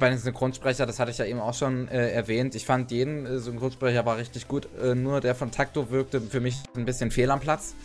[0.00, 2.56] Bei den Synchronsprecher, das hatte ich ja eben auch schon äh, erwähnt.
[2.56, 4.68] Ich fand jeden äh, Synchronsprecher war richtig gut.
[4.82, 7.76] Äh, nur der von Takto wirkte für mich ein bisschen fehl am Platz.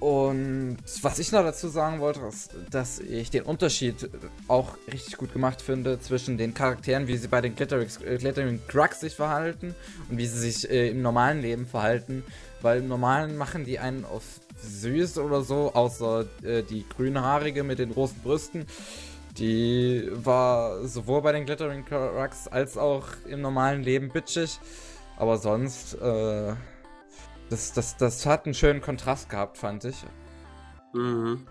[0.00, 4.10] Und was ich noch dazu sagen wollte, ist, dass ich den Unterschied
[4.48, 8.60] auch richtig gut gemacht finde zwischen den Charakteren, wie sie bei den Glittering, äh, Glittering
[8.68, 9.74] Drugs sich verhalten
[10.10, 12.24] und wie sie sich äh, im normalen Leben verhalten.
[12.60, 14.22] Weil im normalen machen die einen auf
[14.62, 18.66] süß oder so, außer äh, die grünhaarige mit den großen Brüsten.
[19.38, 24.58] Die war sowohl bei den Glittering Drugs als auch im normalen Leben bitchig.
[25.16, 26.54] Aber sonst, äh,
[27.50, 30.04] das, das, das hat einen schönen Kontrast gehabt, fand ich.
[30.92, 31.46] Mhm.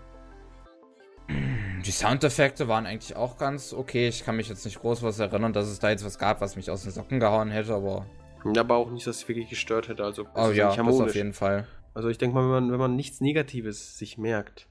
[1.84, 4.08] Die Soundeffekte waren eigentlich auch ganz okay.
[4.08, 6.56] Ich kann mich jetzt nicht groß was erinnern, dass es da jetzt was gab, was
[6.56, 8.06] mich aus den Socken gehauen hätte, aber.
[8.54, 10.04] Ja, aber auch nicht, dass es wirklich gestört hätte.
[10.04, 11.66] Also, oh ja, das auf jeden Fall.
[11.94, 14.68] Also ich denke mal, wenn man, wenn man nichts Negatives sich merkt,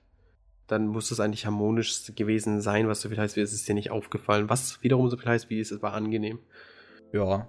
[0.67, 3.74] dann muss das eigentlich harmonisch gewesen sein, was so viel heißt, wie es ist dir
[3.74, 4.49] nicht aufgefallen.
[4.49, 6.39] Was wiederum so viel heißt, wie es war angenehm.
[7.11, 7.47] Ja.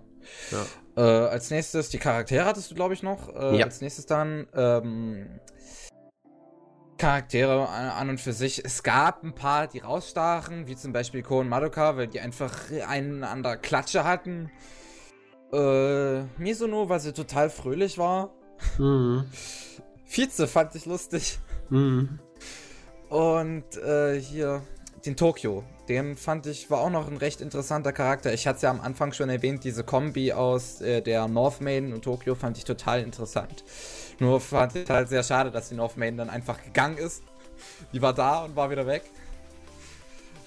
[0.51, 0.67] Ja.
[0.97, 3.35] Äh, als nächstes, die Charaktere hattest du, glaube ich, noch.
[3.35, 3.65] Äh, ja.
[3.65, 5.41] Als nächstes dann ähm,
[6.99, 8.65] Charaktere an und für sich.
[8.65, 12.55] Es gab ein paar, die rausstachen, wie zum Beispiel Ko und Madoka, weil die einfach
[12.87, 14.51] einen an der Klatsche hatten.
[15.53, 18.31] Äh, Misono, weil sie total fröhlich war.
[18.79, 19.27] Mhm.
[20.07, 21.39] Vize fand ich lustig.
[21.69, 22.21] Mhm.
[23.09, 24.63] Und äh, hier
[25.07, 25.65] den Tokio.
[25.89, 28.33] Den fand ich, war auch noch ein recht interessanter Charakter.
[28.33, 31.93] Ich hatte es ja am Anfang schon erwähnt, diese Kombi aus äh, der North Main
[31.93, 33.65] und Tokio fand ich total interessant.
[34.19, 37.23] Nur fand ich halt sehr schade, dass die North Main dann einfach gegangen ist.
[37.93, 39.03] Die war da und war wieder weg.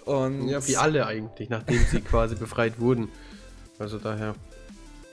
[0.05, 3.09] Und ja, wie alle eigentlich, nachdem sie quasi befreit wurden.
[3.77, 4.35] Also daher.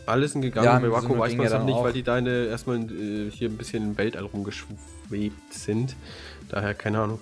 [0.06, 1.84] Alle sind gegangen, ja, bei Wako weiß man es noch nicht, auch.
[1.84, 5.96] weil die deine erstmal äh, hier ein bisschen im Weltall rumgeschwebt sind.
[6.50, 7.20] Daher, keine Ahnung.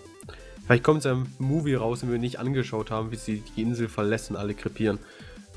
[0.65, 3.63] Vielleicht kommt es ja im Movie raus, wenn wir nicht angeschaut haben, wie sie die
[3.63, 4.99] Insel verlassen, alle krepieren.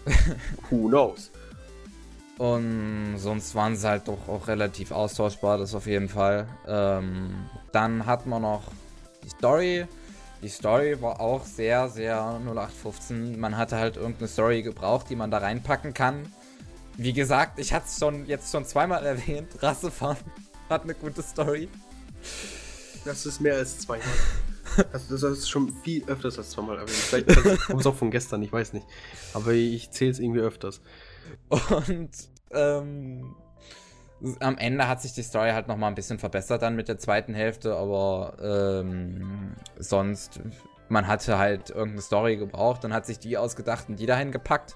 [0.69, 1.31] Who knows?
[2.37, 6.47] Und sonst waren sie halt doch auch relativ austauschbar, das auf jeden Fall.
[6.67, 7.33] Ähm,
[7.71, 8.63] dann hat man noch
[9.23, 9.87] die Story.
[10.41, 13.39] Die Story war auch sehr, sehr 0815.
[13.39, 16.23] Man hatte halt irgendeine Story gebraucht, die man da reinpacken kann.
[16.97, 19.49] Wie gesagt, ich hatte es schon jetzt schon zweimal erwähnt.
[19.61, 20.17] Rassefahren
[20.69, 21.69] hat eine gute Story.
[23.05, 24.07] Das ist mehr als zweimal.
[24.91, 26.89] Also das ist schon viel öfters als zweimal erwähnt.
[26.89, 28.85] Vielleicht kommt es auch von gestern, ich weiß nicht.
[29.33, 30.81] Aber ich zähle es irgendwie öfters.
[31.49, 32.09] Und
[32.51, 33.35] ähm,
[34.39, 37.33] am Ende hat sich die Story halt nochmal ein bisschen verbessert dann mit der zweiten
[37.33, 40.41] Hälfte, aber ähm, sonst,
[40.89, 44.75] man hatte halt irgendeine Story gebraucht, dann hat sich die ausgedacht und die dahin gepackt.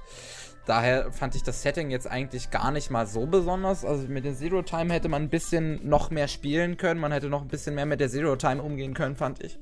[0.66, 3.86] Daher fand ich das Setting jetzt eigentlich gar nicht mal so besonders.
[3.86, 7.00] Also mit den Zero Time hätte man ein bisschen noch mehr spielen können.
[7.00, 9.58] Man hätte noch ein bisschen mehr mit der Zero Time umgehen können, fand ich.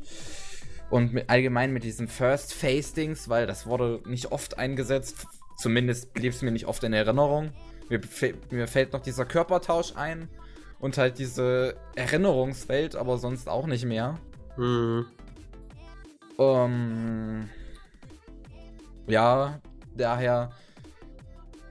[0.89, 5.27] Und mit, allgemein mit diesem First Face Dings, weil das wurde nicht oft eingesetzt.
[5.57, 7.51] Zumindest blieb es mir nicht oft in Erinnerung.
[7.89, 8.01] Mir,
[8.51, 10.29] mir fällt noch dieser Körpertausch ein
[10.79, 14.19] und halt diese Erinnerungswelt, aber sonst auch nicht mehr.
[14.57, 15.05] Mhm.
[16.37, 17.49] Um, ähm,
[19.07, 19.59] ja,
[19.95, 20.51] daher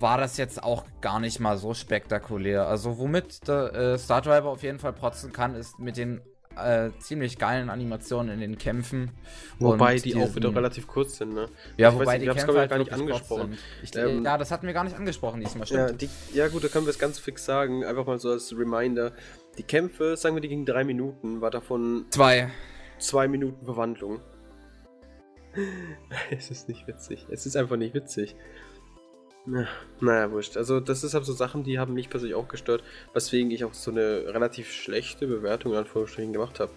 [0.01, 2.66] war das jetzt auch gar nicht mal so spektakulär.
[2.66, 6.20] Also womit der äh, Star Driver auf jeden Fall protzen kann, ist mit den
[6.57, 9.11] äh, ziemlich geilen Animationen in den Kämpfen.
[9.59, 11.49] Wobei die diesen, auch wieder relativ kurz sind, ne?
[11.76, 13.59] Ja, ich wobei nicht, die Kämpfe halt gar nicht angesprochen.
[13.82, 15.90] Ich, ähm, ja, das hatten wir gar nicht angesprochen diesmal, stimmt.
[15.90, 17.84] Ja, die, ja gut, da können wir es ganz fix sagen.
[17.84, 19.12] Einfach mal so als Reminder.
[19.59, 22.07] Die Kämpfe, sagen wir, die gingen drei Minuten, war davon...
[22.11, 22.51] Zwei.
[22.99, 24.20] Zwei Minuten Verwandlung.
[26.30, 27.26] es ist nicht witzig.
[27.30, 28.36] Es ist einfach nicht witzig.
[29.47, 29.68] Na,
[30.01, 30.57] naja, wurscht.
[30.57, 32.82] Also, das ist halt so Sachen, die haben mich persönlich auch gestört,
[33.14, 36.72] weswegen ich auch so eine relativ schlechte Bewertung in Anführungsstrichen gemacht habe.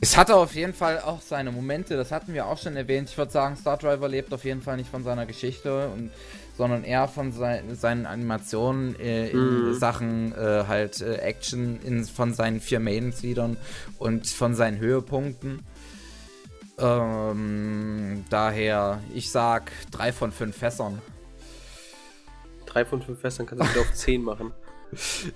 [0.00, 3.08] Es hatte auf jeden Fall auch seine Momente, das hatten wir auch schon erwähnt.
[3.10, 6.10] Ich würde sagen, Star Driver lebt auf jeden Fall nicht von seiner Geschichte, und,
[6.56, 9.74] sondern eher von sein, seinen Animationen äh, in mhm.
[9.74, 13.56] Sachen äh, halt äh, Action, in, von seinen vier Main-Liedern
[13.98, 15.64] und von seinen Höhepunkten.
[16.78, 21.00] Ähm, daher, ich sag drei von fünf Fässern.
[22.66, 24.52] Drei von fünf Fässern kannst du wieder auf zehn machen.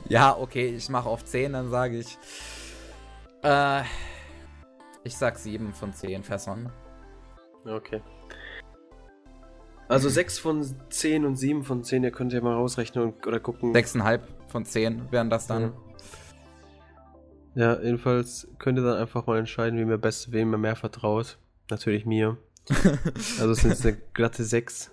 [0.09, 2.18] Ja, okay, ich mache auf zehn, dann sage ich.
[3.43, 3.82] Äh,
[5.05, 6.72] ich sag sieben von zehn Fässern.
[7.64, 8.03] Okay.
[9.89, 13.72] Also sechs von zehn und sieben von zehn, ihr könnt ja mal rausrechnen oder gucken.
[13.72, 15.62] Sechseinhalb von zehn wären das dann.
[15.62, 15.88] Mhm.
[17.55, 21.38] Ja, jedenfalls könnt ihr dann einfach mal entscheiden, wem ihr best, wem ihr mehr vertraut.
[21.70, 22.36] Natürlich mir.
[23.40, 24.90] also sind es eine glatte 6.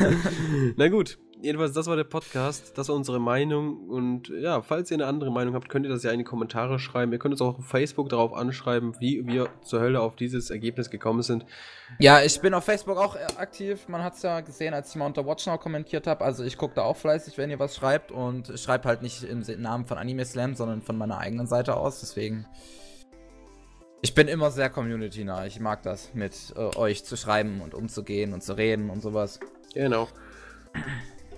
[0.76, 2.76] Na gut, jedenfalls, das war der Podcast.
[2.76, 3.88] Das war unsere Meinung.
[3.88, 6.78] Und ja, falls ihr eine andere Meinung habt, könnt ihr das ja in die Kommentare
[6.78, 7.12] schreiben.
[7.12, 10.90] Ihr könnt uns auch auf Facebook darauf anschreiben, wie wir zur Hölle auf dieses Ergebnis
[10.90, 11.46] gekommen sind.
[11.98, 13.88] Ja, ich bin auf Facebook auch aktiv.
[13.88, 16.24] Man hat es ja gesehen, als ich mal unter Watch Now kommentiert habe.
[16.24, 18.12] Also ich gucke da auch fleißig, wenn ihr was schreibt.
[18.12, 22.00] Und schreibe halt nicht im Namen von Anime Slam, sondern von meiner eigenen Seite aus.
[22.00, 22.46] Deswegen.
[24.02, 25.46] Ich bin immer sehr community-nah.
[25.46, 29.40] Ich mag das, mit äh, euch zu schreiben und umzugehen und zu reden und sowas.
[29.74, 30.08] Genau.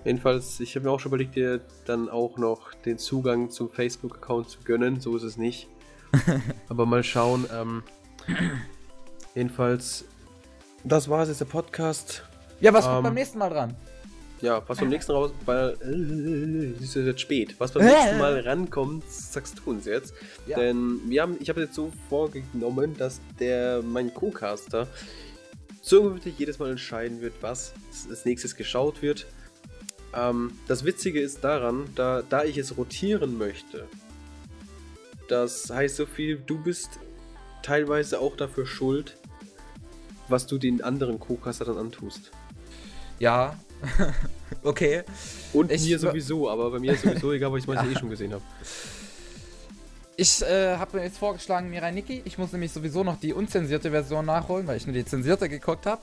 [0.05, 4.49] Jedenfalls, ich habe mir auch schon überlegt, dir dann auch noch den Zugang zum Facebook-Account
[4.49, 4.99] zu gönnen.
[4.99, 5.67] So ist es nicht.
[6.69, 7.45] Aber mal schauen.
[7.53, 7.83] Ähm,
[9.35, 10.05] jedenfalls,
[10.83, 12.23] das war es jetzt der Podcast.
[12.61, 13.75] Ja, was ähm, kommt beim nächsten Mal dran?
[14.41, 17.55] Ja, was beim nächsten raus, weil äh, ist jetzt spät.
[17.57, 20.13] Was beim nächsten Mal rankommt, sagst du uns jetzt.
[20.47, 20.57] Ja.
[20.57, 24.87] Denn wir haben, ich habe jetzt so vorgenommen, dass der mein Co-Caster
[25.81, 27.73] so jedes Mal entscheiden wird, was
[28.09, 29.25] als nächstes geschaut wird.
[30.15, 33.87] Ähm, das Witzige ist daran, da, da ich es rotieren möchte,
[35.27, 36.89] das heißt so viel, du bist
[37.61, 39.17] teilweise auch dafür schuld,
[40.27, 42.31] was du den anderen Co-Caster dann antust.
[43.19, 43.55] Ja.
[44.63, 45.03] okay.
[45.53, 47.99] Und Ich- mir sowieso, aber bei mir ist sowieso egal, weil ich es meistens eh
[47.99, 48.43] schon gesehen habe.
[50.17, 52.21] Ich äh, habe mir jetzt vorgeschlagen, Mirai Nikki.
[52.25, 55.85] Ich muss nämlich sowieso noch die unzensierte Version nachholen, weil ich nur die zensierte geguckt
[55.85, 56.01] habe.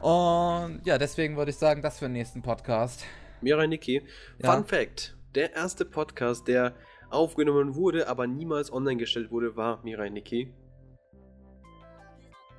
[0.00, 3.04] Und ja, deswegen würde ich sagen, das für den nächsten Podcast.
[3.40, 4.02] Mirai Niki.
[4.38, 4.52] Ja.
[4.52, 6.74] Fun Fact: Der erste Podcast, der
[7.10, 10.52] aufgenommen wurde, aber niemals online gestellt wurde, war Mirai Niki.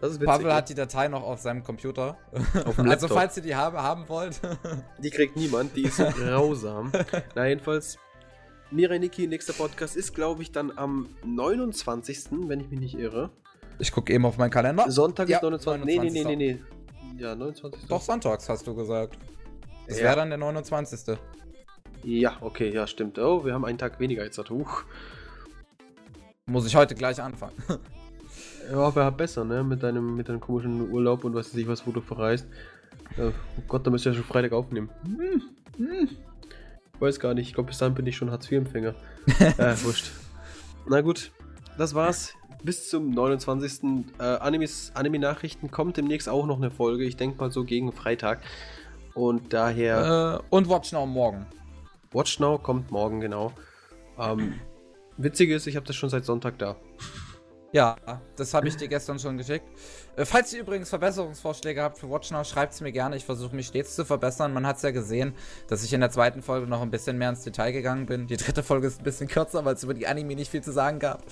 [0.02, 0.28] Das ist witzig.
[0.34, 2.18] Pavel hat die Datei noch auf seinem Computer.
[2.66, 4.40] Auf dem also falls ihr die haben, haben wollt.
[5.04, 6.92] Die kriegt niemand, die ist grausam.
[7.36, 7.98] Na, jedenfalls,
[8.72, 13.32] Mirai Niki, nächster Podcast ist, glaube ich, dann am 29., wenn ich mich nicht irre.
[13.78, 14.90] ich gucke eben auf meinen Kalender.
[14.90, 15.86] Sonntag Ja, ist 29.
[15.86, 16.64] Nee, nee, nee, nee, nee.
[17.20, 17.88] Ja, 29.
[17.88, 19.17] Doch, sonntags hast du gesagt.
[19.88, 20.05] Das Ja.
[20.05, 21.17] wäre dann der 29.
[22.03, 23.20] Ja, okay, ja, stimmt.
[23.20, 24.39] Oh, wir haben einen Tag weniger jetzt.
[24.49, 24.84] Huch.
[26.45, 27.53] Muss ich heute gleich anfangen.
[28.72, 29.63] Ja, wäre besser, ne?
[29.63, 32.47] Mit deinem, mit deinem komischen Urlaub und was weiß ich was, wo du verreist.
[33.17, 34.91] Ja, oh Gott, da müsst ihr ja schon Freitag aufnehmen.
[35.05, 35.41] Hm,
[35.78, 36.09] hm.
[36.99, 37.47] Weiß gar nicht.
[37.47, 38.93] Ich glaube, bis dahin bin ich schon Hartz-IV-Empfänger.
[39.39, 40.11] äh, wurscht.
[40.88, 41.32] Na gut,
[41.80, 42.36] das war's.
[42.64, 44.14] Bis zum 29.
[44.20, 47.05] Äh, Anime-Nachrichten kommt demnächst auch noch eine Folge.
[47.05, 48.41] Ich denke mal so gegen Freitag.
[49.14, 51.45] Und daher, äh, und Watch Now morgen.
[52.12, 53.53] Watch Now kommt morgen, genau.
[54.18, 54.60] Ähm,
[55.18, 56.76] witzig ist, ich habe das schon seit Sonntag da.
[57.72, 57.97] Ja,
[58.36, 59.66] das habe ich dir gestern schon geschickt.
[60.16, 63.16] Äh, falls ihr übrigens Verbesserungsvorschläge habt für Watch Now, schreibt es mir gerne.
[63.16, 64.53] Ich versuche mich stets zu verbessern.
[64.53, 65.36] Man hat es ja gesehen,
[65.68, 68.26] dass ich in der zweiten Folge noch ein bisschen mehr ins Detail gegangen bin.
[68.26, 70.72] Die dritte Folge ist ein bisschen kürzer, weil es über die Anime nicht viel zu
[70.72, 71.24] sagen gab.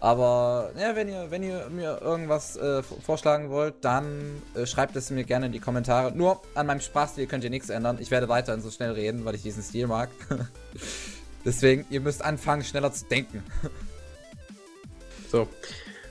[0.00, 5.10] Aber ja, wenn ihr, wenn ihr mir irgendwas äh, vorschlagen wollt, dann äh, schreibt es
[5.10, 6.10] mir gerne in die Kommentare.
[6.12, 7.98] Nur an meinem Sprachstil könnt ihr nichts ändern.
[8.00, 10.08] Ich werde weiterhin so schnell reden, weil ich diesen Stil mag.
[11.44, 13.42] Deswegen, ihr müsst anfangen, schneller zu denken.
[15.30, 15.46] So,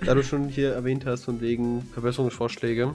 [0.06, 2.94] da du schon hier erwähnt hast, von wegen Verbesserungsvorschläge,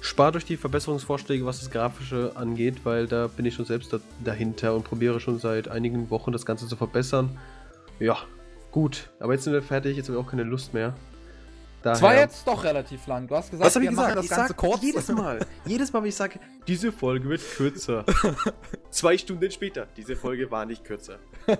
[0.00, 4.00] spart euch die Verbesserungsvorschläge, was das Grafische angeht, weil da bin ich schon selbst da,
[4.24, 7.38] dahinter und probiere schon seit einigen Wochen das Ganze zu verbessern.
[8.00, 8.18] Ja,
[8.74, 10.94] gut, aber jetzt sind wir fertig, jetzt habe ich auch keine Lust mehr.
[11.82, 13.28] Das war jetzt doch relativ lang.
[13.28, 14.18] Du hast gesagt, was habe ich wir machen gesagt?
[14.18, 14.82] das Ich Ganze sag kurz.
[14.82, 18.04] jedes Mal, jedes Mal, wenn ich sage, diese Folge wird kürzer.
[18.90, 21.18] Zwei Stunden später, diese Folge war nicht kürzer.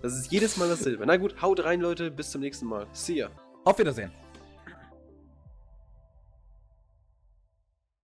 [0.00, 1.04] Das ist jedes Mal dasselbe.
[1.06, 2.86] Na gut, haut rein, Leute, bis zum nächsten Mal.
[2.92, 3.30] See ya.
[3.64, 4.12] Auf Wiedersehen.